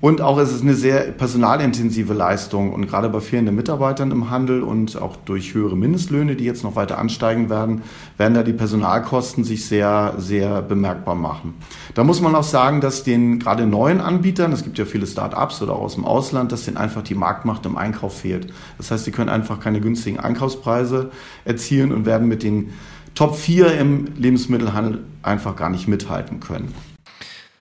Und 0.03 0.19
auch 0.19 0.37
es 0.37 0.51
ist 0.51 0.63
eine 0.63 0.75
sehr 0.75 0.99
personalintensive 1.13 2.13
Leistung 2.13 2.73
und 2.73 2.87
gerade 2.87 3.07
bei 3.07 3.21
fehlenden 3.21 3.55
Mitarbeitern 3.55 4.11
im 4.11 4.29
Handel 4.29 4.61
und 4.61 5.01
auch 5.01 5.15
durch 5.15 5.53
höhere 5.53 5.77
Mindestlöhne, 5.77 6.35
die 6.35 6.43
jetzt 6.43 6.61
noch 6.61 6.75
weiter 6.75 6.97
ansteigen 6.97 7.49
werden, 7.49 7.83
werden 8.17 8.33
da 8.33 8.43
die 8.43 8.51
Personalkosten 8.51 9.45
sich 9.45 9.65
sehr, 9.65 10.15
sehr 10.17 10.61
bemerkbar 10.61 11.15
machen. 11.15 11.53
Da 11.93 12.03
muss 12.03 12.19
man 12.19 12.35
auch 12.35 12.43
sagen, 12.43 12.81
dass 12.81 13.05
den 13.05 13.39
gerade 13.39 13.65
neuen 13.65 14.01
Anbietern, 14.01 14.51
es 14.51 14.65
gibt 14.65 14.77
ja 14.77 14.83
viele 14.83 15.07
Start-ups 15.07 15.61
oder 15.61 15.71
auch 15.71 15.83
aus 15.83 15.95
dem 15.95 16.03
Ausland, 16.03 16.51
dass 16.51 16.65
denen 16.65 16.75
einfach 16.75 17.03
die 17.03 17.15
Marktmacht 17.15 17.65
im 17.65 17.77
Einkauf 17.77 18.19
fehlt. 18.19 18.51
Das 18.77 18.91
heißt, 18.91 19.05
sie 19.05 19.11
können 19.11 19.29
einfach 19.29 19.61
keine 19.61 19.79
günstigen 19.79 20.19
Einkaufspreise 20.19 21.11
erzielen 21.45 21.93
und 21.93 22.05
werden 22.05 22.27
mit 22.27 22.43
den 22.43 22.73
Top 23.15 23.37
4 23.37 23.79
im 23.79 24.07
Lebensmittelhandel 24.17 25.05
einfach 25.21 25.55
gar 25.55 25.69
nicht 25.69 25.87
mithalten 25.87 26.41
können. 26.41 26.92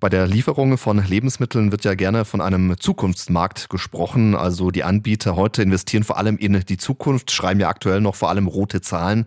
Bei 0.02 0.08
der 0.08 0.26
Lieferung 0.26 0.78
von 0.78 0.98
Lebensmitteln 0.98 1.70
wird 1.70 1.84
ja 1.84 1.94
gerne 1.94 2.24
von 2.24 2.40
einem 2.40 2.74
Zukunftsmarkt 2.76 3.70
gesprochen. 3.70 4.34
Also 4.34 4.72
die 4.72 4.82
Anbieter 4.82 5.36
heute 5.36 5.62
investieren 5.62 6.02
vor 6.02 6.18
allem 6.18 6.38
in 6.38 6.58
die 6.68 6.76
Zukunft, 6.76 7.30
schreiben 7.30 7.60
ja 7.60 7.68
aktuell 7.68 8.00
noch 8.00 8.16
vor 8.16 8.28
allem 8.28 8.48
rote 8.48 8.80
Zahlen. 8.80 9.26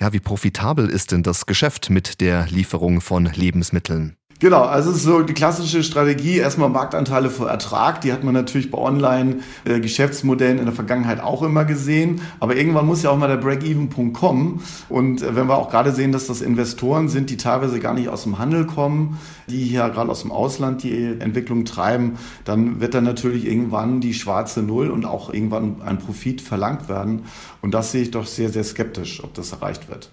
Ja, 0.00 0.14
wie 0.14 0.20
profitabel 0.20 0.88
ist 0.88 1.12
denn 1.12 1.22
das 1.22 1.44
Geschäft 1.44 1.90
mit 1.90 2.22
der 2.22 2.46
Lieferung 2.46 3.02
von 3.02 3.26
Lebensmitteln? 3.26 4.16
Genau, 4.44 4.60
also 4.60 4.90
es 4.90 4.96
ist 4.96 5.04
so 5.04 5.22
die 5.22 5.32
klassische 5.32 5.82
Strategie, 5.82 6.36
erstmal 6.36 6.68
Marktanteile 6.68 7.30
vor 7.30 7.48
Ertrag, 7.48 8.02
die 8.02 8.12
hat 8.12 8.24
man 8.24 8.34
natürlich 8.34 8.70
bei 8.70 8.76
Online-Geschäftsmodellen 8.76 10.58
in 10.58 10.66
der 10.66 10.74
Vergangenheit 10.74 11.22
auch 11.22 11.42
immer 11.42 11.64
gesehen, 11.64 12.20
aber 12.40 12.54
irgendwann 12.54 12.84
muss 12.84 13.02
ja 13.02 13.08
auch 13.08 13.16
mal 13.16 13.28
der 13.28 13.38
Break-Even-Punkt 13.38 14.14
kommen. 14.14 14.62
Und 14.90 15.22
äh, 15.22 15.34
wenn 15.34 15.46
wir 15.46 15.56
auch 15.56 15.70
gerade 15.70 15.92
sehen, 15.92 16.12
dass 16.12 16.26
das 16.26 16.42
Investoren 16.42 17.08
sind, 17.08 17.30
die 17.30 17.38
teilweise 17.38 17.80
gar 17.80 17.94
nicht 17.94 18.10
aus 18.10 18.24
dem 18.24 18.36
Handel 18.36 18.66
kommen, 18.66 19.18
die 19.48 19.64
hier 19.64 19.88
gerade 19.88 20.10
aus 20.10 20.20
dem 20.20 20.30
Ausland 20.30 20.82
die 20.82 21.16
Entwicklung 21.20 21.64
treiben, 21.64 22.18
dann 22.44 22.82
wird 22.82 22.92
dann 22.92 23.04
natürlich 23.04 23.46
irgendwann 23.46 24.02
die 24.02 24.12
schwarze 24.12 24.62
Null 24.62 24.90
und 24.90 25.06
auch 25.06 25.32
irgendwann 25.32 25.80
ein 25.80 25.96
Profit 25.96 26.42
verlangt 26.42 26.90
werden. 26.90 27.22
Und 27.62 27.72
das 27.72 27.92
sehe 27.92 28.02
ich 28.02 28.10
doch 28.10 28.26
sehr, 28.26 28.50
sehr 28.50 28.64
skeptisch, 28.64 29.24
ob 29.24 29.32
das 29.32 29.52
erreicht 29.52 29.88
wird. 29.88 30.10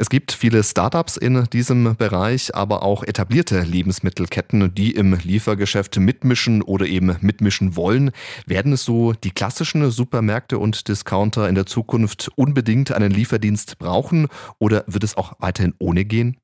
Es 0.00 0.10
gibt 0.10 0.30
viele 0.30 0.62
Startups 0.62 1.16
in 1.16 1.46
diesem 1.52 1.96
Bereich, 1.96 2.54
aber 2.54 2.84
auch 2.84 3.02
etablierte 3.02 3.62
Lebensmittelketten, 3.62 4.72
die 4.72 4.92
im 4.92 5.18
Liefergeschäft 5.24 5.98
mitmischen 5.98 6.62
oder 6.62 6.86
eben 6.86 7.16
mitmischen 7.20 7.74
wollen. 7.74 8.12
Werden 8.46 8.74
es 8.74 8.84
so 8.84 9.12
die 9.12 9.32
klassischen 9.32 9.90
Supermärkte 9.90 10.60
und 10.60 10.86
Discounter 10.86 11.48
in 11.48 11.56
der 11.56 11.66
Zukunft 11.66 12.30
unbedingt 12.36 12.92
einen 12.92 13.10
Lieferdienst 13.10 13.80
brauchen 13.80 14.28
oder 14.60 14.84
wird 14.86 15.02
es 15.02 15.16
auch 15.16 15.32
weiterhin 15.40 15.74
ohne 15.80 16.04
gehen? 16.04 16.36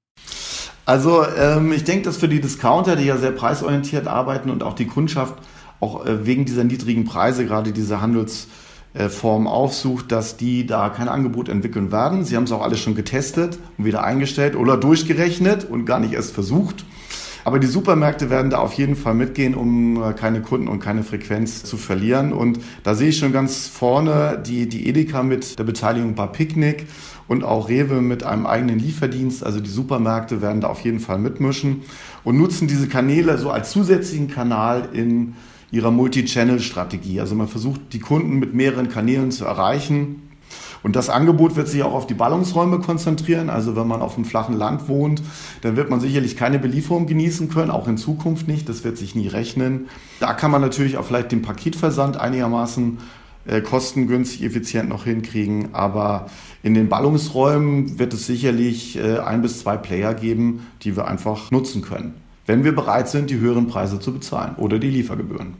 Also 0.84 1.24
ähm, 1.24 1.72
ich 1.72 1.84
denke, 1.84 2.06
dass 2.06 2.16
für 2.16 2.28
die 2.28 2.40
Discounter, 2.40 2.96
die 2.96 3.04
ja 3.04 3.18
sehr 3.18 3.30
preisorientiert 3.30 4.08
arbeiten 4.08 4.50
und 4.50 4.64
auch 4.64 4.74
die 4.74 4.88
Kundschaft 4.88 5.36
auch 5.78 6.04
äh, 6.04 6.26
wegen 6.26 6.44
dieser 6.44 6.64
niedrigen 6.64 7.04
Preise, 7.04 7.46
gerade 7.46 7.72
diese 7.72 8.00
Handels 8.00 8.48
Form 9.08 9.46
aufsucht, 9.46 10.12
dass 10.12 10.36
die 10.36 10.66
da 10.66 10.88
kein 10.88 11.08
Angebot 11.08 11.48
entwickeln 11.48 11.90
werden. 11.90 12.24
Sie 12.24 12.36
haben 12.36 12.44
es 12.44 12.52
auch 12.52 12.62
alles 12.62 12.78
schon 12.78 12.94
getestet 12.94 13.58
und 13.76 13.84
wieder 13.84 14.04
eingestellt 14.04 14.54
oder 14.54 14.76
durchgerechnet 14.76 15.68
und 15.68 15.84
gar 15.84 15.98
nicht 15.98 16.12
erst 16.12 16.32
versucht. 16.32 16.84
Aber 17.44 17.58
die 17.58 17.66
Supermärkte 17.66 18.30
werden 18.30 18.50
da 18.50 18.58
auf 18.58 18.72
jeden 18.72 18.96
Fall 18.96 19.14
mitgehen, 19.14 19.54
um 19.54 20.02
äh, 20.02 20.14
keine 20.14 20.40
Kunden 20.40 20.66
und 20.66 20.80
keine 20.80 21.02
Frequenz 21.02 21.62
zu 21.62 21.76
verlieren. 21.76 22.32
Und 22.32 22.58
da 22.82 22.94
sehe 22.94 23.10
ich 23.10 23.18
schon 23.18 23.32
ganz 23.32 23.68
vorne 23.68 24.42
die, 24.44 24.66
die 24.66 24.88
Edeka 24.88 25.22
mit 25.22 25.58
der 25.58 25.64
Beteiligung 25.64 26.14
bei 26.14 26.26
Picknick 26.26 26.86
und 27.28 27.44
auch 27.44 27.68
Rewe 27.68 28.00
mit 28.00 28.22
einem 28.24 28.46
eigenen 28.46 28.78
Lieferdienst. 28.78 29.44
Also 29.44 29.60
die 29.60 29.70
Supermärkte 29.70 30.40
werden 30.40 30.62
da 30.62 30.68
auf 30.68 30.80
jeden 30.80 31.00
Fall 31.00 31.18
mitmischen 31.18 31.82
und 32.24 32.38
nutzen 32.38 32.66
diese 32.66 32.88
Kanäle 32.88 33.36
so 33.36 33.50
als 33.50 33.70
zusätzlichen 33.70 34.28
Kanal 34.28 34.88
in 34.94 35.34
ihrer 35.70 35.90
Multi-Channel-Strategie. 35.90 37.20
Also 37.20 37.34
man 37.34 37.48
versucht, 37.48 37.80
die 37.92 37.98
Kunden 37.98 38.38
mit 38.38 38.54
mehreren 38.54 38.88
Kanälen 38.88 39.30
zu 39.30 39.44
erreichen. 39.44 40.22
Und 40.82 40.96
das 40.96 41.08
Angebot 41.08 41.56
wird 41.56 41.66
sich 41.66 41.82
auch 41.82 41.94
auf 41.94 42.06
die 42.06 42.14
Ballungsräume 42.14 42.78
konzentrieren. 42.78 43.48
Also 43.48 43.74
wenn 43.74 43.88
man 43.88 44.02
auf 44.02 44.16
einem 44.16 44.26
flachen 44.26 44.54
Land 44.54 44.86
wohnt, 44.86 45.22
dann 45.62 45.76
wird 45.76 45.88
man 45.88 45.98
sicherlich 45.98 46.36
keine 46.36 46.58
Belieferung 46.58 47.06
genießen 47.06 47.48
können, 47.48 47.70
auch 47.70 47.88
in 47.88 47.96
Zukunft 47.96 48.46
nicht. 48.46 48.68
Das 48.68 48.84
wird 48.84 48.98
sich 48.98 49.14
nie 49.14 49.28
rechnen. 49.28 49.86
Da 50.20 50.34
kann 50.34 50.50
man 50.50 50.60
natürlich 50.60 50.98
auch 50.98 51.04
vielleicht 51.04 51.32
den 51.32 51.40
Paketversand 51.40 52.18
einigermaßen 52.18 52.98
äh, 53.46 53.62
kostengünstig, 53.62 54.44
effizient 54.44 54.90
noch 54.90 55.04
hinkriegen. 55.04 55.74
Aber 55.74 56.26
in 56.62 56.74
den 56.74 56.90
Ballungsräumen 56.90 57.98
wird 57.98 58.12
es 58.12 58.26
sicherlich 58.26 58.96
äh, 58.96 59.20
ein 59.20 59.40
bis 59.40 59.60
zwei 59.60 59.78
Player 59.78 60.12
geben, 60.12 60.66
die 60.82 60.96
wir 60.96 61.08
einfach 61.08 61.50
nutzen 61.50 61.80
können 61.80 62.23
wenn 62.46 62.64
wir 62.64 62.74
bereit 62.74 63.08
sind, 63.08 63.30
die 63.30 63.38
höheren 63.38 63.66
Preise 63.66 64.00
zu 64.00 64.12
bezahlen 64.12 64.56
oder 64.56 64.78
die 64.78 64.90
Liefergebühren. 64.90 65.56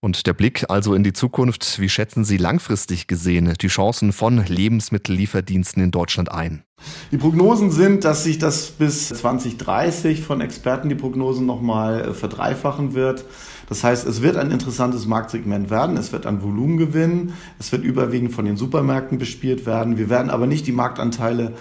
Und 0.00 0.26
der 0.26 0.34
Blick 0.34 0.66
also 0.68 0.94
in 0.94 1.02
die 1.02 1.14
Zukunft, 1.14 1.80
wie 1.80 1.88
schätzen 1.88 2.24
Sie 2.24 2.36
langfristig 2.36 3.06
gesehen 3.06 3.54
die 3.60 3.66
Chancen 3.66 4.12
von 4.12 4.44
Lebensmittellieferdiensten 4.46 5.82
in 5.82 5.90
Deutschland 5.90 6.30
ein? 6.30 6.62
Die 7.10 7.16
Prognosen 7.16 7.70
sind, 7.70 8.04
dass 8.04 8.22
sich 8.22 8.38
das 8.38 8.70
bis 8.70 9.08
2030 9.08 10.20
von 10.20 10.42
Experten 10.42 10.90
die 10.90 10.94
Prognosen 10.94 11.46
nochmal 11.46 12.02
äh, 12.02 12.14
verdreifachen 12.14 12.94
wird. 12.94 13.24
Das 13.68 13.82
heißt, 13.82 14.06
es 14.06 14.22
wird 14.22 14.36
ein 14.36 14.50
interessantes 14.50 15.06
Marktsegment 15.06 15.70
werden, 15.70 15.96
es 15.96 16.12
wird 16.12 16.26
an 16.26 16.42
Volumen 16.42 16.76
gewinnen, 16.76 17.32
es 17.58 17.72
wird 17.72 17.82
überwiegend 17.82 18.32
von 18.32 18.44
den 18.44 18.56
Supermärkten 18.56 19.18
bespielt 19.18 19.66
werden. 19.66 19.98
Wir 19.98 20.10
werden 20.10 20.30
aber 20.30 20.46
nicht 20.46 20.66
die 20.66 20.72
Marktanteile 20.72 21.54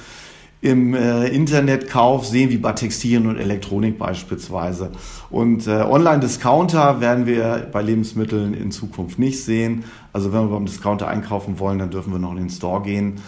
im 0.66 0.96
äh, 0.96 1.28
Internetkauf 1.28 2.26
sehen, 2.26 2.50
wie 2.50 2.58
bei 2.58 2.72
Textilien 2.72 3.28
und 3.28 3.38
Elektronik 3.38 4.00
beispielsweise. 4.00 4.92
Und 5.30 5.68
äh, 5.68 5.82
Online-Discounter 5.82 7.00
werden 7.02 7.28
wir 7.28 7.70
bei 7.72 7.84
Lebensmitteln 7.84 8.56
in 8.56 8.72
Zukunft 8.72 9.20
nicht 9.20 9.44
sehen. 9.44 9.84
Also 10.12 10.34
wenn 10.34 10.42
wir 10.42 10.56
beim 10.56 10.66
Discounter 10.66 11.08
einkaufen 11.08 11.60
wollen, 11.60 11.78
dann 11.78 11.92
dürfen 11.92 12.12
wir 12.12 12.20
noch 12.20 12.32
in 12.32 12.38
den 12.38 12.50
Store 12.50 12.82
gehen. 12.82 13.22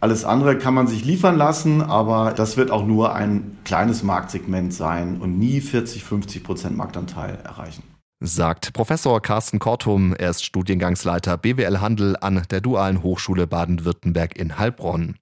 Alles 0.00 0.26
andere 0.26 0.58
kann 0.58 0.74
man 0.74 0.86
sich 0.86 1.04
liefern 1.04 1.38
lassen, 1.38 1.80
aber 1.80 2.34
das 2.36 2.58
wird 2.58 2.70
auch 2.70 2.84
nur 2.84 3.14
ein 3.14 3.56
kleines 3.64 4.02
Marktsegment 4.02 4.74
sein 4.74 5.18
und 5.18 5.38
nie 5.38 5.62
40, 5.62 6.04
50 6.04 6.44
Prozent 6.44 6.76
Marktanteil 6.76 7.38
erreichen 7.42 7.91
sagt 8.22 8.72
Professor 8.72 9.20
Carsten 9.20 9.58
Kortum. 9.58 10.14
Er 10.14 10.30
ist 10.30 10.44
Studiengangsleiter 10.44 11.36
BWL 11.36 11.80
Handel 11.80 12.16
an 12.20 12.42
der 12.50 12.60
Dualen 12.60 13.02
Hochschule 13.02 13.46
Baden-Württemberg 13.46 14.38
in 14.38 14.58
Heilbronn. 14.58 15.16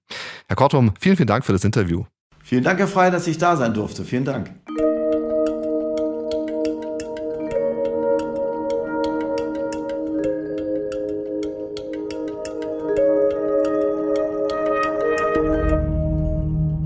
Herr 0.47 0.55
Kortum, 0.55 0.93
vielen, 0.99 1.17
vielen 1.17 1.27
Dank 1.27 1.43
für 1.43 1.53
das 1.53 1.63
Interview. 1.63 2.05
Vielen 2.43 2.63
Dank, 2.63 2.79
Herr 2.79 2.87
Frey, 2.87 3.11
dass 3.11 3.27
ich 3.27 3.37
da 3.37 3.55
sein 3.57 3.73
durfte. 3.73 4.03
Vielen 4.03 4.25
Dank. 4.25 4.51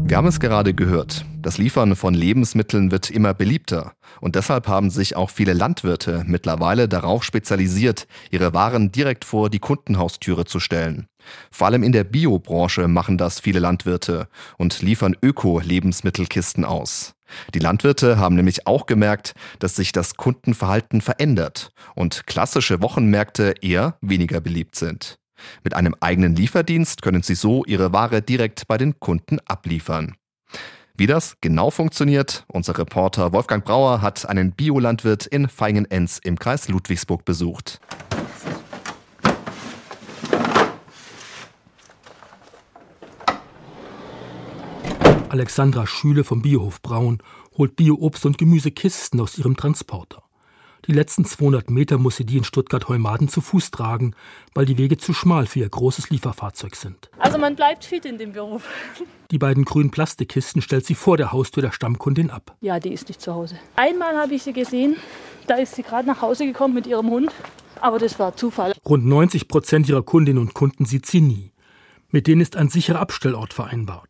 Wir 0.07 0.17
haben 0.17 0.27
es 0.27 0.39
gerade 0.39 0.73
gehört. 0.73 1.25
Das 1.45 1.59
Liefern 1.59 1.95
von 1.95 2.15
Lebensmitteln 2.15 2.89
wird 2.89 3.11
immer 3.11 3.35
beliebter. 3.35 3.93
Und 4.19 4.33
deshalb 4.33 4.67
haben 4.67 4.89
sich 4.89 5.15
auch 5.15 5.29
viele 5.29 5.53
Landwirte 5.53 6.23
mittlerweile 6.25 6.89
darauf 6.89 7.23
spezialisiert, 7.23 8.07
ihre 8.31 8.55
Waren 8.55 8.91
direkt 8.91 9.23
vor 9.25 9.51
die 9.51 9.59
Kundenhaustüre 9.59 10.45
zu 10.45 10.59
stellen. 10.59 11.05
Vor 11.51 11.67
allem 11.67 11.83
in 11.83 11.91
der 11.91 12.03
Biobranche 12.03 12.87
machen 12.87 13.19
das 13.19 13.39
viele 13.39 13.59
Landwirte 13.59 14.27
und 14.57 14.81
liefern 14.81 15.15
Öko-Lebensmittelkisten 15.21 16.65
aus. 16.65 17.13
Die 17.53 17.59
Landwirte 17.59 18.17
haben 18.17 18.35
nämlich 18.35 18.65
auch 18.65 18.87
gemerkt, 18.87 19.35
dass 19.59 19.75
sich 19.75 19.91
das 19.91 20.17
Kundenverhalten 20.17 20.99
verändert 20.99 21.69
und 21.93 22.25
klassische 22.25 22.81
Wochenmärkte 22.81 23.53
eher 23.61 23.99
weniger 24.01 24.41
beliebt 24.41 24.77
sind. 24.77 25.19
Mit 25.63 25.75
einem 25.75 25.95
eigenen 25.99 26.35
Lieferdienst 26.35 27.03
können 27.03 27.21
Sie 27.21 27.35
so 27.35 27.63
Ihre 27.65 27.93
Ware 27.93 28.23
direkt 28.23 28.67
bei 28.67 28.79
den 28.79 28.99
Kunden 28.99 29.37
abliefern. 29.45 30.15
Wie 30.97 31.07
das 31.07 31.35
genau 31.41 31.71
funktioniert, 31.71 32.45
unser 32.47 32.77
Reporter 32.77 33.33
Wolfgang 33.33 33.65
Brauer 33.65 34.01
hat 34.01 34.25
einen 34.25 34.53
Biolandwirt 34.53 35.25
in 35.25 35.49
Feingen-Enz 35.49 36.21
im 36.23 36.39
Kreis 36.39 36.69
Ludwigsburg 36.69 37.25
besucht. 37.25 37.81
Alexandra 45.27 45.85
Schüle 45.85 46.23
vom 46.23 46.41
Biohof 46.41 46.81
Braun 46.81 47.21
holt 47.57 47.75
Bio-Obst 47.75 48.25
und 48.25 48.37
Gemüsekisten 48.37 49.19
aus 49.19 49.37
ihrem 49.37 49.57
Transporter. 49.57 50.24
Die 50.87 50.91
letzten 50.93 51.25
200 51.25 51.71
Meter 51.71 51.97
muss 51.97 52.17
sie 52.17 52.25
die 52.25 52.37
in 52.37 52.43
Stuttgart-Heumaden 52.43 53.27
zu 53.27 53.41
Fuß 53.41 53.71
tragen, 53.71 54.13
weil 54.53 54.65
die 54.65 54.77
Wege 54.77 54.97
zu 54.97 55.13
schmal 55.13 55.47
für 55.47 55.59
ihr 55.59 55.69
großes 55.69 56.11
Lieferfahrzeug 56.11 56.75
sind. 56.75 57.09
Also 57.17 57.39
man 57.39 57.55
bleibt 57.55 57.85
fit 57.85 58.05
in 58.05 58.17
dem 58.17 58.33
Beruf. 58.33 58.63
Die 59.31 59.39
beiden 59.39 59.65
grünen 59.65 59.89
Plastikkisten 59.89 60.61
stellt 60.61 60.85
sie 60.85 60.93
vor 60.93 61.17
der 61.17 61.31
Haustür 61.31 61.61
der 61.63 61.71
Stammkundin 61.71 62.29
ab. 62.29 62.55
Ja, 62.61 62.79
die 62.79 62.93
ist 62.93 63.07
nicht 63.07 63.19
zu 63.19 63.33
Hause. 63.33 63.57
Einmal 63.75 64.15
habe 64.15 64.35
ich 64.35 64.43
sie 64.43 64.53
gesehen, 64.53 64.97
da 65.47 65.55
ist 65.55 65.73
sie 65.73 65.81
gerade 65.81 66.07
nach 66.07 66.21
Hause 66.21 66.45
gekommen 66.45 66.75
mit 66.75 66.85
ihrem 66.85 67.09
Hund, 67.09 67.31
aber 67.81 67.97
das 67.97 68.19
war 68.19 68.35
Zufall. 68.35 68.73
Rund 68.87 69.03
90 69.03 69.47
Prozent 69.47 69.89
ihrer 69.89 70.03
Kundinnen 70.03 70.39
und 70.39 70.53
Kunden 70.53 70.85
sieht 70.85 71.07
sie 71.07 71.21
nie. 71.21 71.51
Mit 72.11 72.27
denen 72.27 72.41
ist 72.41 72.55
ein 72.55 72.69
sicherer 72.69 72.99
Abstellort 72.99 73.51
vereinbart. 73.51 74.09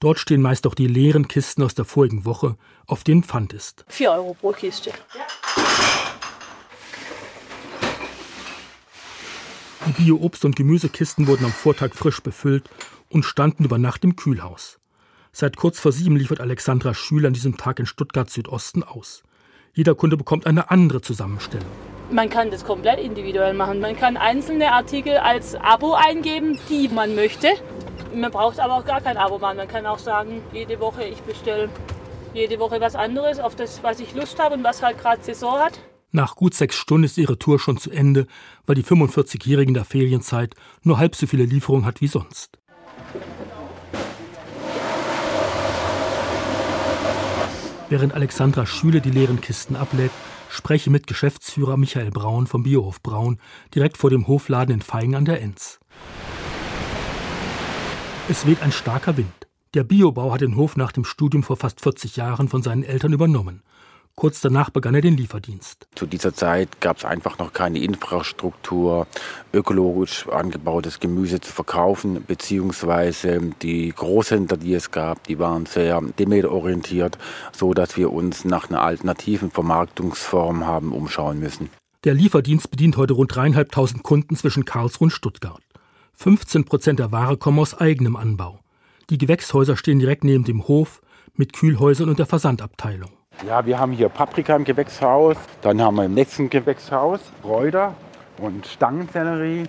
Dort 0.00 0.20
stehen 0.20 0.42
meist 0.42 0.66
auch 0.66 0.74
die 0.74 0.86
leeren 0.86 1.26
Kisten 1.26 1.62
aus 1.62 1.74
der 1.74 1.84
vorigen 1.84 2.24
Woche, 2.24 2.56
auf 2.86 3.02
denen 3.02 3.24
Pfand 3.24 3.52
ist. 3.52 3.84
4 3.88 4.12
Euro 4.12 4.34
pro 4.34 4.52
Kiste. 4.52 4.92
Die 9.86 9.92
Bio-Obst- 10.02 10.44
und 10.44 10.54
Gemüsekisten 10.54 11.26
wurden 11.26 11.46
am 11.46 11.52
Vortag 11.52 11.94
frisch 11.94 12.20
befüllt 12.20 12.68
und 13.08 13.24
standen 13.24 13.64
über 13.64 13.78
Nacht 13.78 14.04
im 14.04 14.16
Kühlhaus. 14.16 14.78
Seit 15.32 15.56
kurz 15.56 15.80
vor 15.80 15.92
sieben 15.92 16.16
liefert 16.16 16.40
Alexandra 16.40 16.94
Schüler 16.94 17.28
an 17.28 17.34
diesem 17.34 17.56
Tag 17.56 17.78
in 17.78 17.86
Stuttgart 17.86 18.30
Südosten 18.30 18.82
aus. 18.82 19.22
Jeder 19.74 19.94
Kunde 19.94 20.16
bekommt 20.16 20.46
eine 20.46 20.70
andere 20.70 21.00
Zusammenstellung. 21.00 21.68
Man 22.10 22.30
kann 22.30 22.50
das 22.50 22.64
komplett 22.64 22.98
individuell 22.98 23.54
machen. 23.54 23.80
Man 23.80 23.96
kann 23.96 24.16
einzelne 24.16 24.72
Artikel 24.72 25.16
als 25.16 25.54
Abo 25.56 25.94
eingeben, 25.94 26.58
die 26.68 26.88
man 26.88 27.14
möchte. 27.14 27.48
Man 28.14 28.30
braucht 28.30 28.58
aber 28.60 28.74
auch 28.74 28.84
gar 28.84 29.00
kein 29.00 29.16
Abo 29.16 29.38
machen. 29.38 29.58
Man 29.58 29.68
kann 29.68 29.86
auch 29.86 29.98
sagen, 29.98 30.42
jede 30.52 30.80
Woche 30.80 31.04
ich 31.04 31.20
bestelle 31.22 31.68
jede 32.34 32.58
Woche 32.58 32.80
was 32.80 32.94
anderes, 32.94 33.38
auf 33.38 33.56
das, 33.56 33.82
was 33.82 34.00
ich 34.00 34.14
Lust 34.14 34.38
habe 34.38 34.54
und 34.54 34.64
was 34.64 34.82
halt 34.82 34.98
gerade 34.98 35.22
Saison 35.22 35.58
hat. 35.58 35.80
Nach 36.10 36.36
gut 36.36 36.54
sechs 36.54 36.76
Stunden 36.76 37.04
ist 37.04 37.18
ihre 37.18 37.38
Tour 37.38 37.58
schon 37.58 37.76
zu 37.76 37.90
Ende, 37.90 38.26
weil 38.64 38.74
die 38.74 38.84
45-Jährige 38.84 39.68
in 39.68 39.74
der 39.74 39.84
Ferienzeit 39.84 40.54
nur 40.82 40.98
halb 40.98 41.14
so 41.14 41.26
viele 41.26 41.44
Lieferungen 41.44 41.84
hat 41.84 42.00
wie 42.00 42.06
sonst. 42.06 42.58
Während 47.90 48.14
Alexandra 48.14 48.66
Schüle 48.66 49.00
die 49.00 49.10
leeren 49.10 49.40
Kisten 49.40 49.76
ablädt, 49.76 50.12
spreche 50.50 50.90
mit 50.90 51.06
Geschäftsführer 51.06 51.76
Michael 51.76 52.10
Braun 52.10 52.46
vom 52.46 52.62
Biohof 52.62 53.02
Braun 53.02 53.38
direkt 53.74 53.96
vor 53.96 54.10
dem 54.10 54.26
Hofladen 54.26 54.74
in 54.74 54.82
Feigen 54.82 55.14
an 55.14 55.24
der 55.24 55.40
Enz. 55.40 55.78
Es 58.30 58.44
weht 58.44 58.60
ein 58.60 58.72
starker 58.72 59.16
Wind. 59.16 59.48
Der 59.72 59.84
Biobau 59.84 60.34
hat 60.34 60.42
den 60.42 60.56
Hof 60.56 60.76
nach 60.76 60.92
dem 60.92 61.06
Studium 61.06 61.42
vor 61.42 61.56
fast 61.56 61.80
40 61.80 62.16
Jahren 62.16 62.48
von 62.48 62.62
seinen 62.62 62.82
Eltern 62.82 63.14
übernommen. 63.14 63.62
Kurz 64.16 64.42
danach 64.42 64.68
begann 64.68 64.94
er 64.94 65.00
den 65.00 65.16
Lieferdienst. 65.16 65.88
Zu 65.94 66.04
dieser 66.04 66.34
Zeit 66.34 66.78
gab 66.82 66.98
es 66.98 67.06
einfach 67.06 67.38
noch 67.38 67.54
keine 67.54 67.78
Infrastruktur, 67.78 69.06
ökologisch 69.54 70.28
angebautes 70.28 71.00
Gemüse 71.00 71.40
zu 71.40 71.50
verkaufen, 71.50 72.22
beziehungsweise 72.26 73.40
die 73.62 73.88
Großhändler, 73.96 74.58
die 74.58 74.74
es 74.74 74.90
gab, 74.90 75.24
die 75.24 75.38
waren 75.38 75.64
sehr 75.64 76.02
demeterorientiert, 76.18 77.16
so 77.52 77.72
dass 77.72 77.96
wir 77.96 78.12
uns 78.12 78.44
nach 78.44 78.68
einer 78.68 78.82
alternativen 78.82 79.50
Vermarktungsform 79.50 80.66
haben 80.66 80.92
umschauen 80.92 81.40
müssen. 81.40 81.70
Der 82.04 82.12
Lieferdienst 82.12 82.70
bedient 82.70 82.98
heute 82.98 83.14
rund 83.14 83.34
dreieinhalbtausend 83.34 84.02
Kunden 84.02 84.36
zwischen 84.36 84.66
Karlsruhe 84.66 85.06
und 85.06 85.12
Stuttgart. 85.12 85.62
15 86.20 86.64
Prozent 86.64 86.98
der 86.98 87.12
Ware 87.12 87.36
kommen 87.36 87.60
aus 87.60 87.78
eigenem 87.80 88.16
Anbau. 88.16 88.58
Die 89.08 89.18
Gewächshäuser 89.18 89.76
stehen 89.76 90.00
direkt 90.00 90.24
neben 90.24 90.42
dem 90.42 90.66
Hof 90.66 91.00
mit 91.36 91.52
Kühlhäusern 91.52 92.08
und 92.08 92.18
der 92.18 92.26
Versandabteilung. 92.26 93.10
Ja, 93.46 93.64
wir 93.64 93.78
haben 93.78 93.92
hier 93.92 94.08
Paprika 94.08 94.56
im 94.56 94.64
Gewächshaus, 94.64 95.36
dann 95.62 95.80
haben 95.80 95.94
wir 95.94 96.06
im 96.06 96.14
nächsten 96.14 96.50
Gewächshaus 96.50 97.20
Kräuter 97.40 97.94
und 98.38 98.66
Stangensellerie. 98.66 99.66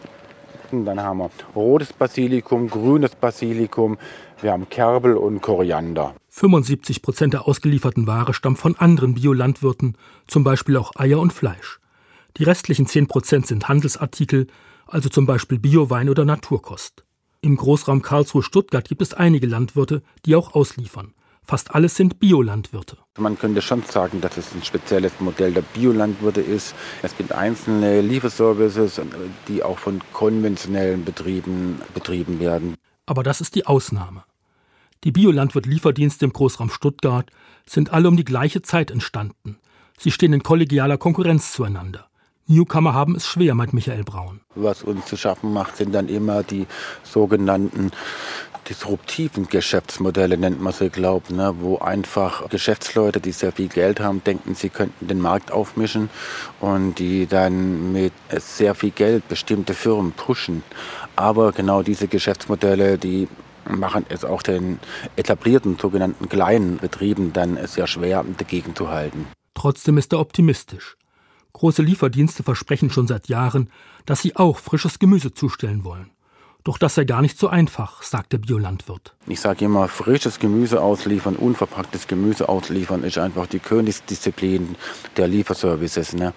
Und 0.71 0.85
dann 0.85 0.99
haben 0.99 1.19
wir 1.19 1.29
rotes 1.55 1.93
Basilikum, 1.93 2.67
grünes 2.67 3.13
Basilikum, 3.13 3.99
wir 4.41 4.51
haben 4.51 4.67
Kerbel 4.69 5.17
und 5.17 5.41
Koriander. 5.41 6.15
75 6.29 7.03
Prozent 7.03 7.33
der 7.33 7.47
ausgelieferten 7.47 8.07
Ware 8.07 8.33
stammt 8.33 8.57
von 8.57 8.75
anderen 8.75 9.13
Biolandwirten, 9.13 9.97
zum 10.25 10.43
Beispiel 10.43 10.77
auch 10.77 10.93
Eier 10.95 11.19
und 11.19 11.31
Fleisch. 11.31 11.79
Die 12.37 12.43
restlichen 12.43 12.87
10 12.87 13.05
Prozent 13.05 13.45
sind 13.45 13.69
Handelsartikel, 13.69 14.47
also 14.89 15.09
zum 15.09 15.25
Beispiel 15.25 15.59
Biowein 15.59 16.09
oder 16.09 16.25
Naturkost. 16.25 17.03
Im 17.41 17.55
Großraum 17.55 18.01
Karlsruhe-Stuttgart 18.01 18.87
gibt 18.87 19.01
es 19.01 19.13
einige 19.13 19.47
Landwirte, 19.47 20.01
die 20.25 20.35
auch 20.35 20.53
ausliefern. 20.53 21.13
Fast 21.49 21.73
alles 21.73 21.95
sind 21.95 22.19
Biolandwirte. 22.19 22.97
Man 23.17 23.39
könnte 23.39 23.61
schon 23.63 23.81
sagen, 23.81 24.21
dass 24.21 24.37
es 24.37 24.53
ein 24.53 24.63
spezielles 24.63 25.13
Modell 25.19 25.51
der 25.51 25.63
Biolandwirte 25.63 26.41
ist. 26.41 26.75
Es 27.01 27.17
gibt 27.17 27.31
einzelne 27.31 28.01
Lieferservices, 28.01 29.01
die 29.47 29.63
auch 29.63 29.79
von 29.79 30.01
konventionellen 30.13 31.05
Betrieben 31.05 31.81
betrieben 31.95 32.39
werden. 32.39 32.75
Aber 33.07 33.23
das 33.23 33.41
ist 33.41 33.55
die 33.55 33.65
Ausnahme. 33.65 34.23
Die 35.05 35.11
Biolandwirt-Lieferdienste 35.11 36.25
im 36.25 36.33
Großraum 36.33 36.69
Stuttgart 36.69 37.31
sind 37.65 37.91
alle 37.91 38.09
um 38.09 38.17
die 38.17 38.25
gleiche 38.25 38.61
Zeit 38.61 38.91
entstanden. 38.91 39.57
Sie 39.97 40.11
stehen 40.11 40.33
in 40.33 40.43
kollegialer 40.43 40.97
Konkurrenz 40.97 41.51
zueinander. 41.51 42.08
Newcomer 42.49 42.95
haben 42.95 43.15
es 43.15 43.27
schwer, 43.27 43.53
meint 43.53 43.73
Michael 43.73 44.03
Braun. 44.03 44.41
Was 44.55 44.81
uns 44.81 45.05
zu 45.05 45.15
schaffen 45.17 45.53
macht, 45.53 45.77
sind 45.77 45.93
dann 45.93 46.09
immer 46.09 46.41
die 46.41 46.65
sogenannten 47.03 47.91
disruptiven 48.67 49.47
Geschäftsmodelle, 49.47 50.35
nennt 50.35 50.59
man 50.59 50.73
sie, 50.73 50.89
glaube 50.89 51.31
ne, 51.31 51.53
wo 51.59 51.77
einfach 51.77 52.49
Geschäftsleute, 52.49 53.19
die 53.19 53.33
sehr 53.33 53.51
viel 53.51 53.67
Geld 53.67 53.99
haben, 53.99 54.23
denken, 54.23 54.55
sie 54.55 54.69
könnten 54.69 55.07
den 55.07 55.19
Markt 55.19 55.51
aufmischen 55.51 56.09
und 56.59 56.97
die 56.97 57.27
dann 57.27 57.91
mit 57.91 58.13
sehr 58.31 58.73
viel 58.73 58.91
Geld 58.91 59.27
bestimmte 59.27 59.75
Firmen 59.75 60.11
pushen. 60.11 60.63
Aber 61.15 61.51
genau 61.51 61.83
diese 61.83 62.07
Geschäftsmodelle, 62.07 62.97
die 62.97 63.27
machen 63.67 64.07
es 64.09 64.25
auch 64.25 64.41
den 64.41 64.79
etablierten 65.15 65.77
sogenannten 65.79 66.29
kleinen 66.29 66.77
Betrieben 66.77 67.31
dann 67.31 67.59
sehr 67.67 67.85
schwer, 67.85 68.25
dagegen 68.37 68.75
zu 68.75 68.89
halten. 68.89 69.27
Trotzdem 69.53 69.99
ist 69.99 70.13
er 70.13 70.19
optimistisch. 70.19 70.95
Große 71.53 71.81
Lieferdienste 71.81 72.43
versprechen 72.43 72.89
schon 72.89 73.07
seit 73.07 73.27
Jahren, 73.27 73.69
dass 74.05 74.21
sie 74.21 74.35
auch 74.35 74.57
frisches 74.57 74.99
Gemüse 74.99 75.33
zustellen 75.33 75.83
wollen. 75.83 76.11
Doch 76.65 76.77
das 76.77 76.95
sei 76.95 77.05
gar 77.05 77.21
nicht 77.21 77.39
so 77.39 77.47
einfach, 77.47 78.03
sagt 78.03 78.33
der 78.33 78.37
Biolandwirt. 78.39 79.13
Ich 79.27 79.39
sage 79.39 79.63
immer, 79.63 79.87
frisches 79.87 80.39
Gemüse 80.39 80.81
ausliefern, 80.81 81.37
unverpacktes 81.37 82.07
Gemüse 82.07 82.49
ausliefern, 82.49 83.03
ist 83.03 83.17
einfach 83.17 83.47
die 83.47 83.59
Königsdisziplin 83.59 84.75
der 85.15 85.29
Lieferservices. 85.29 86.13
Ne? 86.13 86.33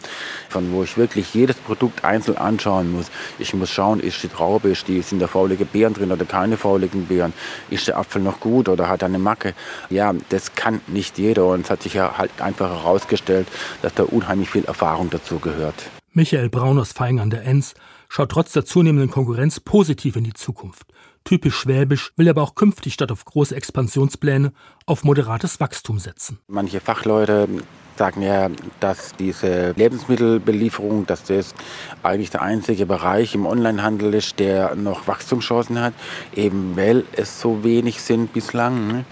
Von 0.49 0.73
wo 0.73 0.85
ich 0.85 0.97
wirklich 0.97 1.35
jedes 1.35 1.57
Produkt 1.57 2.05
einzeln 2.05 2.39
anschauen 2.39 2.93
muss. 2.93 3.11
Ich 3.41 3.53
muss 3.53 3.71
schauen, 3.71 3.99
ist 3.99 4.23
die 4.23 4.29
Traube, 4.29 4.71
ist 4.71 4.87
die, 4.87 5.03
sind 5.03 5.21
da 5.21 5.27
faulige 5.27 5.65
Beeren 5.65 5.95
drin 5.95 6.13
oder 6.13 6.25
keine 6.25 6.57
fauligen 6.57 7.07
Beeren? 7.07 7.33
Ist 7.69 7.89
der 7.89 7.99
Apfel 7.99 8.23
noch 8.23 8.39
gut 8.39 8.69
oder 8.69 8.89
hat 8.89 9.03
er 9.03 9.07
eine 9.07 9.19
Macke? 9.19 9.55
Ja, 9.91 10.15
das 10.29 10.55
kann 10.55 10.81
nicht 10.87 11.19
jeder 11.19 11.47
und 11.47 11.63
es 11.63 11.71
hat 11.71 11.83
sich 11.83 11.95
ja 11.95 12.17
halt 12.17 12.31
einfach 12.41 12.71
herausgestellt, 12.71 13.49
dass 13.83 13.95
da 13.95 14.05
unheimlich 14.05 14.51
viel 14.51 14.65
Erfahrung 14.67 15.11
dazu 15.11 15.41
gehört. 15.41 15.75
Michael 16.13 16.49
Braun 16.49 16.79
aus 16.79 16.93
Feing 16.93 17.21
an 17.21 17.31
der 17.31 17.45
Enz 17.45 17.75
schaut 18.13 18.31
trotz 18.31 18.53
der 18.53 18.67
zunehmenden 18.67 19.11
Konkurrenz 19.11 19.59
positiv 19.59 20.17
in 20.17 20.25
die 20.25 20.35
Zukunft. 20.35 20.87
Typisch 21.25 21.55
schwäbisch 21.55 22.13
will 22.19 22.29
aber 22.29 22.43
auch 22.43 22.55
künftig 22.55 22.93
statt 22.93 23.11
auf 23.11 23.25
große 23.25 23.57
Expansionspläne 23.57 24.53
auf 24.85 25.03
moderates 25.03 25.61
Wachstum 25.61 25.99
setzen. 25.99 26.39
Manche 26.47 26.81
Fachleute 26.81 27.49
sagen 27.97 28.21
ja, 28.21 28.51
dass 28.81 29.17
diese 29.17 29.73
Lebensmittelbelieferung, 29.77 31.07
dass 31.07 31.25
das 31.25 31.55
eigentlich 32.03 32.29
der 32.29 32.43
einzige 32.43 32.85
Bereich 32.85 33.35
im 33.35 33.47
Onlinehandel 33.47 34.13
ist, 34.13 34.39
der 34.39 34.75
noch 34.75 35.09
Wachstumschancen 35.09 35.81
hat, 35.81 35.95
eben 36.37 36.77
weil 36.77 37.05
es 37.13 37.41
so 37.41 37.65
wenig 37.65 38.03
sind 38.03 38.35
bislang. 38.35 38.89
Ne? 38.89 39.05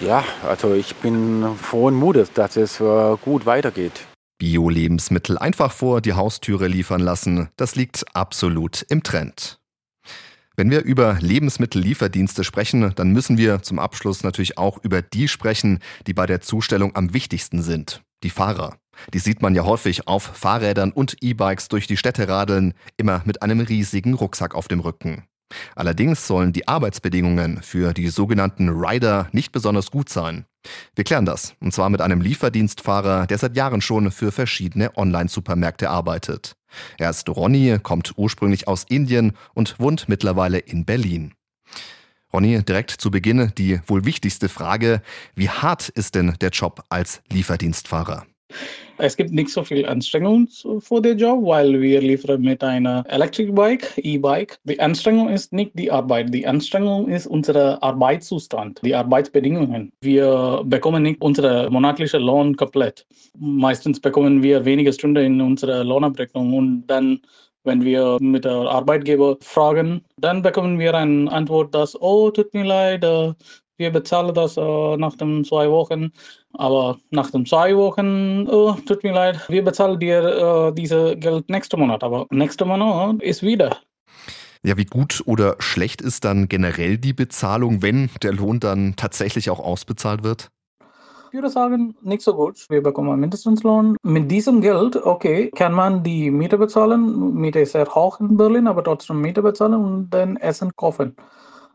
Ja, 0.00 0.24
also 0.48 0.74
ich 0.74 0.96
bin 0.96 1.44
frohen 1.56 1.94
Mutes, 1.94 2.32
dass 2.32 2.56
es 2.56 2.82
gut 3.22 3.46
weitergeht. 3.46 4.09
Bio-Lebensmittel 4.40 5.38
einfach 5.38 5.70
vor 5.70 6.00
die 6.00 6.14
Haustüre 6.14 6.66
liefern 6.66 7.00
lassen, 7.00 7.50
das 7.56 7.76
liegt 7.76 8.04
absolut 8.16 8.82
im 8.88 9.02
Trend. 9.02 9.60
Wenn 10.56 10.70
wir 10.70 10.82
über 10.82 11.18
Lebensmittellieferdienste 11.20 12.42
sprechen, 12.42 12.92
dann 12.96 13.12
müssen 13.12 13.38
wir 13.38 13.62
zum 13.62 13.78
Abschluss 13.78 14.24
natürlich 14.24 14.58
auch 14.58 14.78
über 14.82 15.02
die 15.02 15.28
sprechen, 15.28 15.78
die 16.06 16.14
bei 16.14 16.26
der 16.26 16.40
Zustellung 16.40 16.96
am 16.96 17.12
wichtigsten 17.12 17.62
sind. 17.62 18.02
Die 18.22 18.30
Fahrer. 18.30 18.76
Die 19.12 19.18
sieht 19.18 19.42
man 19.42 19.54
ja 19.54 19.64
häufig 19.64 20.08
auf 20.08 20.22
Fahrrädern 20.22 20.90
und 20.90 21.16
E-Bikes 21.22 21.68
durch 21.68 21.86
die 21.86 21.96
Städte 21.96 22.26
radeln, 22.26 22.74
immer 22.96 23.22
mit 23.26 23.42
einem 23.42 23.60
riesigen 23.60 24.14
Rucksack 24.14 24.54
auf 24.54 24.68
dem 24.68 24.80
Rücken. 24.80 25.24
Allerdings 25.74 26.26
sollen 26.26 26.52
die 26.52 26.68
Arbeitsbedingungen 26.68 27.62
für 27.62 27.92
die 27.92 28.08
sogenannten 28.08 28.68
Rider 28.68 29.28
nicht 29.32 29.52
besonders 29.52 29.90
gut 29.90 30.08
sein. 30.08 30.44
Wir 30.94 31.04
klären 31.04 31.24
das, 31.24 31.54
und 31.60 31.72
zwar 31.72 31.88
mit 31.90 32.00
einem 32.00 32.20
Lieferdienstfahrer, 32.20 33.26
der 33.26 33.38
seit 33.38 33.56
Jahren 33.56 33.80
schon 33.80 34.10
für 34.10 34.30
verschiedene 34.30 34.96
Online-Supermärkte 34.96 35.88
arbeitet. 35.88 36.54
Er 36.98 37.10
ist 37.10 37.28
Ronny, 37.28 37.78
kommt 37.82 38.12
ursprünglich 38.16 38.68
aus 38.68 38.84
Indien 38.88 39.32
und 39.54 39.78
wohnt 39.80 40.08
mittlerweile 40.08 40.58
in 40.58 40.84
Berlin. 40.84 41.34
Ronny, 42.32 42.62
direkt 42.62 42.92
zu 42.92 43.10
Beginn 43.10 43.52
die 43.58 43.80
wohl 43.86 44.04
wichtigste 44.04 44.48
Frage, 44.48 45.02
wie 45.34 45.48
hart 45.48 45.88
ist 45.88 46.14
denn 46.14 46.36
der 46.40 46.50
Job 46.50 46.84
als 46.88 47.22
Lieferdienstfahrer? 47.32 48.26
Es 49.02 49.16
gibt 49.16 49.32
nicht 49.32 49.48
so 49.48 49.64
viel 49.64 49.86
Anstrengung 49.86 50.46
für 50.80 51.00
den 51.00 51.16
Job, 51.16 51.40
weil 51.44 51.80
wir 51.80 52.02
liefern 52.02 52.42
mit 52.42 52.62
einer 52.62 53.02
Electric 53.08 53.50
Bike, 53.52 53.96
E-Bike. 53.96 54.58
Die 54.64 54.78
Anstrengung 54.78 55.30
ist 55.30 55.54
nicht 55.54 55.72
die 55.74 55.90
Arbeit, 55.90 56.34
die 56.34 56.46
Anstrengung 56.46 57.08
ist 57.08 57.26
unser 57.26 57.82
Arbeitszustand, 57.82 58.80
die 58.84 58.94
Arbeitsbedingungen. 58.94 59.90
Wir 60.02 60.62
bekommen 60.66 61.02
nicht 61.02 61.22
unseren 61.22 61.72
monatlichen 61.72 62.20
Lohn 62.20 62.56
komplett. 62.56 63.06
Meistens 63.38 63.98
bekommen 64.00 64.42
wir 64.42 64.66
wenige 64.66 64.92
Stunden 64.92 65.24
in 65.24 65.40
unserer 65.40 65.82
Lohnabrechnung 65.82 66.52
und 66.52 66.86
dann 66.86 67.20
wenn 67.64 67.84
wir 67.84 68.16
mit 68.20 68.46
der 68.46 68.52
Arbeitgeber 68.52 69.36
fragen, 69.42 70.02
dann 70.16 70.40
bekommen 70.40 70.78
wir 70.78 70.94
eine 70.94 71.30
Antwort, 71.30 71.74
dass, 71.74 72.00
oh, 72.00 72.30
tut 72.30 72.54
mir 72.54 72.64
leid, 72.64 73.04
äh, 73.04 73.34
wir 73.80 73.90
bezahlen 73.90 74.32
das 74.34 74.56
äh, 74.56 74.96
nach 74.96 75.16
den 75.16 75.44
zwei 75.44 75.68
Wochen. 75.70 76.12
Aber 76.52 76.98
nach 77.10 77.30
den 77.30 77.46
zwei 77.46 77.76
Wochen, 77.76 78.46
oh, 78.48 78.74
tut 78.86 79.02
mir 79.02 79.12
leid, 79.12 79.40
wir 79.48 79.64
bezahlen 79.64 79.98
dir 79.98 80.68
äh, 80.68 80.72
dieses 80.72 81.18
Geld 81.18 81.48
nächsten 81.48 81.80
Monat. 81.80 82.04
Aber 82.04 82.26
nächsten 82.30 82.68
Monat 82.68 83.20
ist 83.22 83.42
wieder. 83.42 83.76
Ja, 84.62 84.76
wie 84.76 84.84
gut 84.84 85.22
oder 85.24 85.56
schlecht 85.58 86.02
ist 86.02 86.24
dann 86.24 86.48
generell 86.48 86.98
die 86.98 87.14
Bezahlung, 87.14 87.80
wenn 87.82 88.10
der 88.22 88.34
Lohn 88.34 88.60
dann 88.60 88.94
tatsächlich 88.94 89.48
auch 89.48 89.58
ausbezahlt 89.58 90.22
wird? 90.22 90.50
Ich 91.32 91.34
würde 91.34 91.48
sagen, 91.48 91.94
nicht 92.02 92.22
so 92.22 92.34
gut. 92.34 92.66
Wir 92.68 92.82
bekommen 92.82 93.10
einen 93.10 93.20
Mindestlohn. 93.20 93.96
Mit 94.02 94.30
diesem 94.30 94.60
Geld, 94.60 94.96
okay, 94.96 95.50
kann 95.50 95.72
man 95.72 96.02
die 96.02 96.30
Miete 96.30 96.58
bezahlen. 96.58 97.34
Miete 97.34 97.60
ist 97.60 97.72
sehr 97.72 97.86
hoch 97.86 98.20
in 98.20 98.36
Berlin, 98.36 98.66
aber 98.66 98.82
trotzdem 98.84 99.20
Miete 99.20 99.40
bezahlen 99.40 99.74
und 99.74 100.10
dann 100.10 100.36
Essen 100.36 100.72
kaufen. 100.76 101.14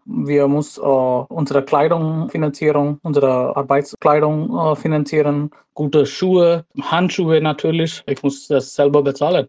Wir 0.05 0.47
müssen 0.47 0.83
äh, 0.83 0.85
unsere 0.85 1.63
Kleidung 1.63 2.29
finanzieren, 2.29 2.99
unsere 3.01 3.55
Arbeitskleidung 3.55 4.55
äh, 4.55 4.75
finanzieren, 4.75 5.49
gute 5.73 6.05
Schuhe, 6.05 6.65
Handschuhe 6.79 7.41
natürlich. 7.41 8.03
Ich 8.05 8.21
muss 8.21 8.47
das 8.47 8.75
selber 8.75 9.01
bezahlen. 9.01 9.47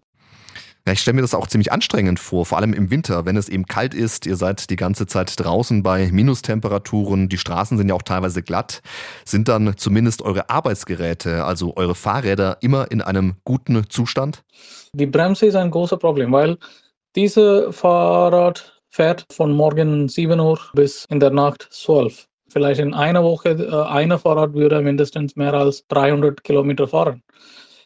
Ja, 0.87 0.93
ich 0.93 1.01
stelle 1.01 1.17
mir 1.17 1.23
das 1.23 1.35
auch 1.35 1.49
ziemlich 1.49 1.73
anstrengend 1.73 2.21
vor, 2.21 2.47
vor 2.47 2.59
allem 2.59 2.73
im 2.73 2.93
Winter, 2.93 3.27
wenn 3.27 3.37
es 3.37 3.49
eben 3.49 3.67
kalt 3.67 3.93
ist. 3.93 4.25
Ihr 4.25 4.37
seid 4.37 4.71
die 4.71 4.77
ganze 4.77 5.07
Zeit 5.09 5.35
draußen 5.37 5.83
bei 5.83 6.13
Minustemperaturen. 6.13 7.29
Die 7.29 7.39
Straßen 7.39 7.77
sind 7.77 7.89
ja 7.89 7.97
auch 7.97 8.03
teilweise 8.03 8.41
glatt. 8.41 8.83
Sind 9.25 9.49
dann 9.49 9.77
zumindest 9.77 10.23
eure 10.23 10.49
Arbeitsgeräte, 10.49 11.45
also 11.45 11.77
eure 11.77 11.97
Fahrräder, 11.97 12.59
immer 12.61 12.89
in 12.93 13.03
einem 13.03 13.35
guten 13.43 13.91
Zustand? 13.91 14.45
Die 14.93 15.07
Bremse 15.07 15.47
ist 15.47 15.57
ein 15.57 15.73
großes 15.73 15.99
Problem, 15.99 16.31
weil 16.31 16.57
diese 17.17 17.73
Fahrrad 17.73 18.76
fährt 18.97 19.27
von 19.31 19.53
morgen 19.53 20.09
7 20.09 20.41
Uhr 20.41 20.59
bis 20.73 21.05
in 21.11 21.21
der 21.21 21.29
Nacht 21.29 21.69
12. 21.71 22.27
Vielleicht 22.49 22.81
in 22.81 22.95
einer 22.95 23.23
Woche, 23.23 23.51
äh, 23.51 23.93
eine 23.93 24.19
Fahrrad 24.19 24.55
würde 24.55 24.81
mindestens 24.81 25.37
mehr 25.37 25.53
als 25.53 25.87
300 25.89 26.43
Kilometer 26.43 26.89
fahren. 26.89 27.23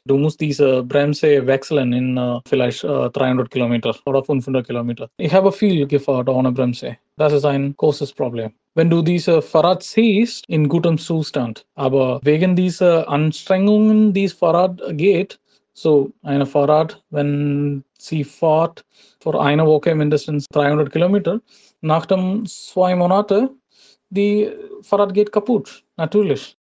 Du 0.05 0.17
musst 0.17 0.41
diese 0.41 0.85
Bremse 0.85 1.45
wechseln 1.47 1.93
in 1.93 2.17
uh, 2.17 2.41
vielleicht 2.47 2.85
uh, 2.85 3.07
äh, 3.07 3.11
300 3.11 3.51
Kilometer 3.51 3.95
oder 4.07 4.23
500 4.23 4.65
Kilometer. 4.65 5.09
Ich 5.17 5.35
habe 5.35 5.51
viel 5.51 5.85
gefahren 5.87 6.29
ohne 6.29 6.53
Bremse. 6.53 6.97
Das 7.17 7.33
ist 7.33 7.45
ein 7.45 7.75
großes 7.77 8.13
Problem. 8.13 8.53
Wenn 8.77 8.89
du 8.89 9.03
diese 9.03 9.43
Fahrrad 9.43 9.83
siehst, 9.83 10.45
in 10.49 10.69
gutem 10.69 10.97
Zustand, 10.97 11.67
aber 11.75 12.21
wegen 12.23 12.55
dieser 12.55 13.09
Anstrengungen, 13.09 14.13
die 14.13 14.27
das 14.27 14.33
Fahrrad 14.35 14.81
geht, 14.93 15.40
so 15.73 16.13
eine 16.23 16.47
Fahrrad, 16.47 17.03
wenn 17.11 17.85
sie 17.99 18.25
fährt 18.25 18.85
vor 19.21 19.43
einer 19.43 19.67
Woche 19.67 19.95
mindestens 19.95 20.47
300 20.53 20.91
Kilometer, 20.91 21.41
nach 21.81 22.07
dem 22.07 22.45
zwei 22.47 22.95
Monaten, 22.95 23.51
die 24.11 24.51
Fahrrad 24.83 25.15
geht 25.15 25.33
kaputt, 25.33 25.85
natürlich. 25.97 26.57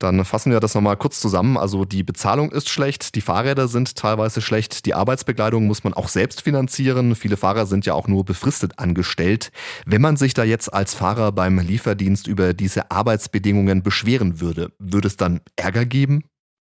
Dann 0.00 0.24
fassen 0.24 0.50
wir 0.50 0.60
das 0.60 0.74
nochmal 0.74 0.96
kurz 0.96 1.20
zusammen. 1.20 1.58
Also 1.58 1.84
die 1.84 2.02
Bezahlung 2.02 2.50
ist 2.52 2.70
schlecht, 2.70 3.14
die 3.16 3.20
Fahrräder 3.20 3.68
sind 3.68 3.96
teilweise 3.96 4.40
schlecht, 4.40 4.86
die 4.86 4.94
Arbeitsbekleidung 4.94 5.66
muss 5.66 5.84
man 5.84 5.92
auch 5.92 6.08
selbst 6.08 6.40
finanzieren. 6.40 7.14
Viele 7.14 7.36
Fahrer 7.36 7.66
sind 7.66 7.84
ja 7.84 7.92
auch 7.92 8.08
nur 8.08 8.24
befristet 8.24 8.78
angestellt. 8.78 9.52
Wenn 9.84 10.00
man 10.00 10.16
sich 10.16 10.32
da 10.32 10.42
jetzt 10.42 10.72
als 10.72 10.94
Fahrer 10.94 11.32
beim 11.32 11.58
Lieferdienst 11.58 12.28
über 12.28 12.54
diese 12.54 12.90
Arbeitsbedingungen 12.90 13.82
beschweren 13.82 14.40
würde, 14.40 14.72
würde 14.78 15.08
es 15.08 15.18
dann 15.18 15.42
Ärger 15.56 15.84
geben? 15.84 16.24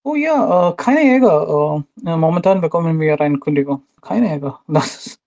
Oh 0.03 0.15
ja, 0.15 0.69
äh, 0.69 0.73
keine 0.75 1.01
Ärger. 1.01 1.83
Äh, 2.05 2.15
momentan 2.15 2.61
bekommen 2.61 2.99
wir 2.99 3.19
eine 3.19 3.37
Kündigung. 3.39 3.83
Keine 4.01 4.29
Ärger. 4.29 4.59
Das 4.67 5.19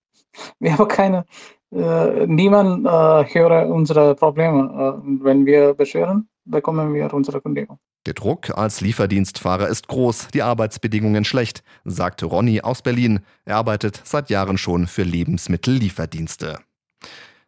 wir 0.61 0.79
haben 0.79 0.89
keine. 0.89 1.25
Äh, 1.73 2.27
niemand 2.27 2.87
äh, 2.87 3.35
höre 3.35 3.69
unsere 3.69 4.15
Probleme. 4.15 5.03
Äh, 5.05 5.25
wenn 5.25 5.47
wir 5.47 5.75
beschweren, 5.75 6.29
bekommen 6.45 6.95
wir 6.95 7.13
unsere 7.13 7.41
Kündigung. 7.41 7.79
Der 8.07 8.15
Druck 8.15 8.51
als 8.57 8.81
Lieferdienstfahrer 8.81 9.69
ist 9.69 9.87
groß, 9.87 10.29
die 10.35 10.43
Arbeitsbedingungen 10.43 11.25
schlecht, 11.25 11.63
sagte 11.85 12.27
Ronny 12.27 12.61
aus 12.61 12.83
Berlin. 12.83 13.21
Er 13.45 13.57
arbeitet 13.57 14.01
seit 14.05 14.29
Jahren 14.29 14.59
schon 14.59 14.87
für 14.89 15.05
Lebensmittellieferdienste. 15.05 16.59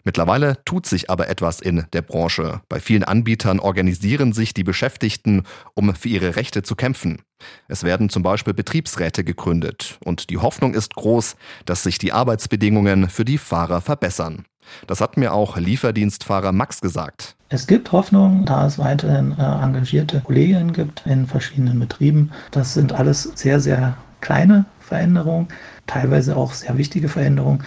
Mittlerweile 0.04 0.62
tut 0.66 0.84
sich 0.84 1.08
aber 1.08 1.28
etwas 1.28 1.60
in 1.60 1.86
der 1.94 2.02
Branche. 2.02 2.60
Bei 2.68 2.78
vielen 2.78 3.04
Anbietern 3.04 3.58
organisieren 3.58 4.34
sich 4.34 4.52
die 4.52 4.62
Beschäftigten, 4.62 5.44
um 5.74 5.94
für 5.94 6.10
ihre 6.10 6.36
Rechte 6.36 6.62
zu 6.62 6.76
kämpfen. 6.76 7.22
Es 7.68 7.84
werden 7.84 8.10
zum 8.10 8.22
Beispiel 8.22 8.52
Betriebsräte 8.52 9.24
gegründet 9.24 9.98
und 10.04 10.28
die 10.28 10.38
Hoffnung 10.38 10.74
ist 10.74 10.94
groß, 10.94 11.36
dass 11.64 11.82
sich 11.82 11.96
die 11.96 12.12
Arbeitsbedingungen 12.12 13.08
für 13.08 13.24
die 13.24 13.38
Fahrer 13.38 13.80
verbessern. 13.80 14.44
Das 14.86 15.00
hat 15.00 15.16
mir 15.16 15.32
auch 15.32 15.56
Lieferdienstfahrer 15.56 16.52
Max 16.52 16.80
gesagt. 16.80 17.36
Es 17.48 17.66
gibt 17.66 17.92
Hoffnung, 17.92 18.44
da 18.44 18.66
es 18.66 18.78
weiterhin 18.78 19.32
äh, 19.38 19.42
engagierte 19.42 20.20
Kolleginnen 20.20 20.72
gibt 20.72 21.06
in 21.06 21.26
verschiedenen 21.26 21.78
Betrieben. 21.78 22.30
Das 22.50 22.74
sind 22.74 22.92
alles 22.92 23.22
sehr, 23.34 23.60
sehr 23.60 23.96
kleine 24.20 24.64
Veränderungen, 24.80 25.48
teilweise 25.86 26.36
auch 26.36 26.52
sehr 26.52 26.76
wichtige 26.76 27.08
Veränderungen. 27.08 27.62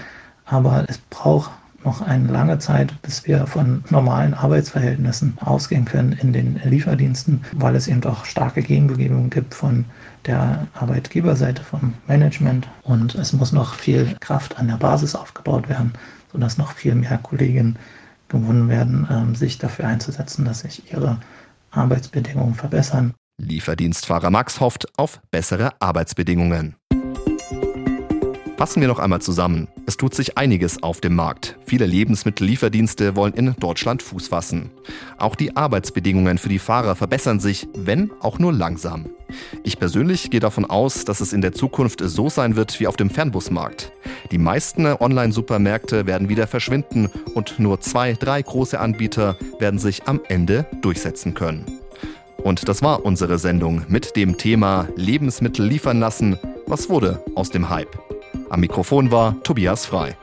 Aber 0.46 0.86
es 0.88 0.98
braucht 1.10 1.52
noch 1.88 2.02
eine 2.02 2.30
lange 2.30 2.60
Zeit, 2.60 3.02
bis 3.02 3.26
wir 3.26 3.48
von 3.48 3.82
normalen 3.90 4.34
Arbeitsverhältnissen 4.34 5.38
ausgehen 5.40 5.86
können 5.86 6.12
in 6.12 6.34
den 6.34 6.60
Lieferdiensten, 6.66 7.46
weil 7.54 7.78
es 7.78 7.88
eben 7.88 8.04
auch 8.04 8.26
starke 8.26 8.62
Gegenbewegungen 8.62 9.30
gibt 9.30 9.56
von 9.56 9.86
der 10.26 10.68
Arbeitgeberseite, 10.74 11.64
vom 11.64 11.94
Management. 12.08 12.68
Und 12.84 13.16
es 13.16 13.32
muss 13.32 13.54
noch 13.54 13.74
viel 13.74 14.18
Kraft 14.20 14.60
an 14.60 14.68
der 14.68 14.76
Basis 14.76 15.16
aufgebaut 15.16 15.70
werden, 15.70 15.94
sodass 16.34 16.58
noch 16.58 16.74
viel 16.74 16.94
mehr 16.94 17.20
Kolleginnen 17.20 17.80
gewonnen 18.28 18.68
werden, 18.68 19.08
ähm, 19.10 19.34
sich 19.34 19.58
dafür 19.58 19.88
einzusetzen, 19.88 20.44
dass 20.44 20.60
sich 20.60 20.92
ihre 20.92 21.18
Arbeitsbedingungen 21.72 22.56
verbessern. 22.56 23.14
Lieferdienstfahrer 23.42 24.30
Max 24.30 24.60
hofft 24.60 24.88
auf 24.98 25.22
bessere 25.32 25.72
Arbeitsbedingungen. 25.80 26.76
Fassen 28.58 28.82
wir 28.82 28.88
noch 28.88 28.98
einmal 28.98 29.22
zusammen. 29.22 29.68
Es 29.86 29.98
tut 29.98 30.16
sich 30.16 30.36
einiges 30.36 30.82
auf 30.82 31.00
dem 31.00 31.14
Markt. 31.14 31.60
Viele 31.68 31.86
Lebensmittellieferdienste 31.86 33.16
wollen 33.16 33.36
in 33.36 33.54
Deutschland 33.60 34.02
Fuß 34.02 34.30
fassen. 34.30 34.72
Auch 35.20 35.36
die 35.36 35.56
Arbeitsbedingungen 35.56 36.40
für 36.40 36.50
die 36.50 36.58
Fahrer 36.58 36.96
verbessern 36.96 37.40
sich, 37.40 37.68
wenn 37.76 38.10
auch 38.20 38.40
nur 38.40 38.52
langsam. 38.52 39.06
Ich 39.64 39.78
persönlich 39.78 40.32
gehe 40.32 40.40
davon 40.40 40.66
aus, 40.66 41.06
dass 41.06 41.22
es 41.22 41.34
in 41.34 41.42
der 41.42 41.52
Zukunft 41.52 42.02
so 42.04 42.30
sein 42.30 42.56
wird 42.56 42.80
wie 42.80 42.88
auf 42.88 42.96
dem 42.96 43.12
Fernbusmarkt. 43.12 43.92
Die 44.32 44.40
meisten 44.40 44.88
Online-Supermärkte 44.88 46.08
werden 46.08 46.28
wieder 46.28 46.48
verschwinden 46.48 47.12
und 47.36 47.60
nur 47.60 47.80
zwei, 47.82 48.14
drei 48.14 48.42
große 48.42 48.80
Anbieter 48.80 49.38
werden 49.60 49.78
sich 49.78 50.08
am 50.08 50.20
Ende 50.30 50.66
durchsetzen 50.82 51.36
können. 51.36 51.64
Und 52.38 52.68
das 52.68 52.82
war 52.82 53.06
unsere 53.06 53.38
Sendung 53.38 53.84
mit 53.88 54.16
dem 54.16 54.38
Thema 54.38 54.88
Lebensmittel 54.96 55.64
liefern 55.64 56.00
lassen. 56.00 56.40
Was 56.66 56.90
wurde 56.90 57.24
aus 57.36 57.52
dem 57.52 57.70
Hype? 57.70 58.07
Am 58.50 58.62
Mikrofon 58.62 59.12
war 59.12 59.36
Tobias 59.44 59.86
Frei. 59.86 60.16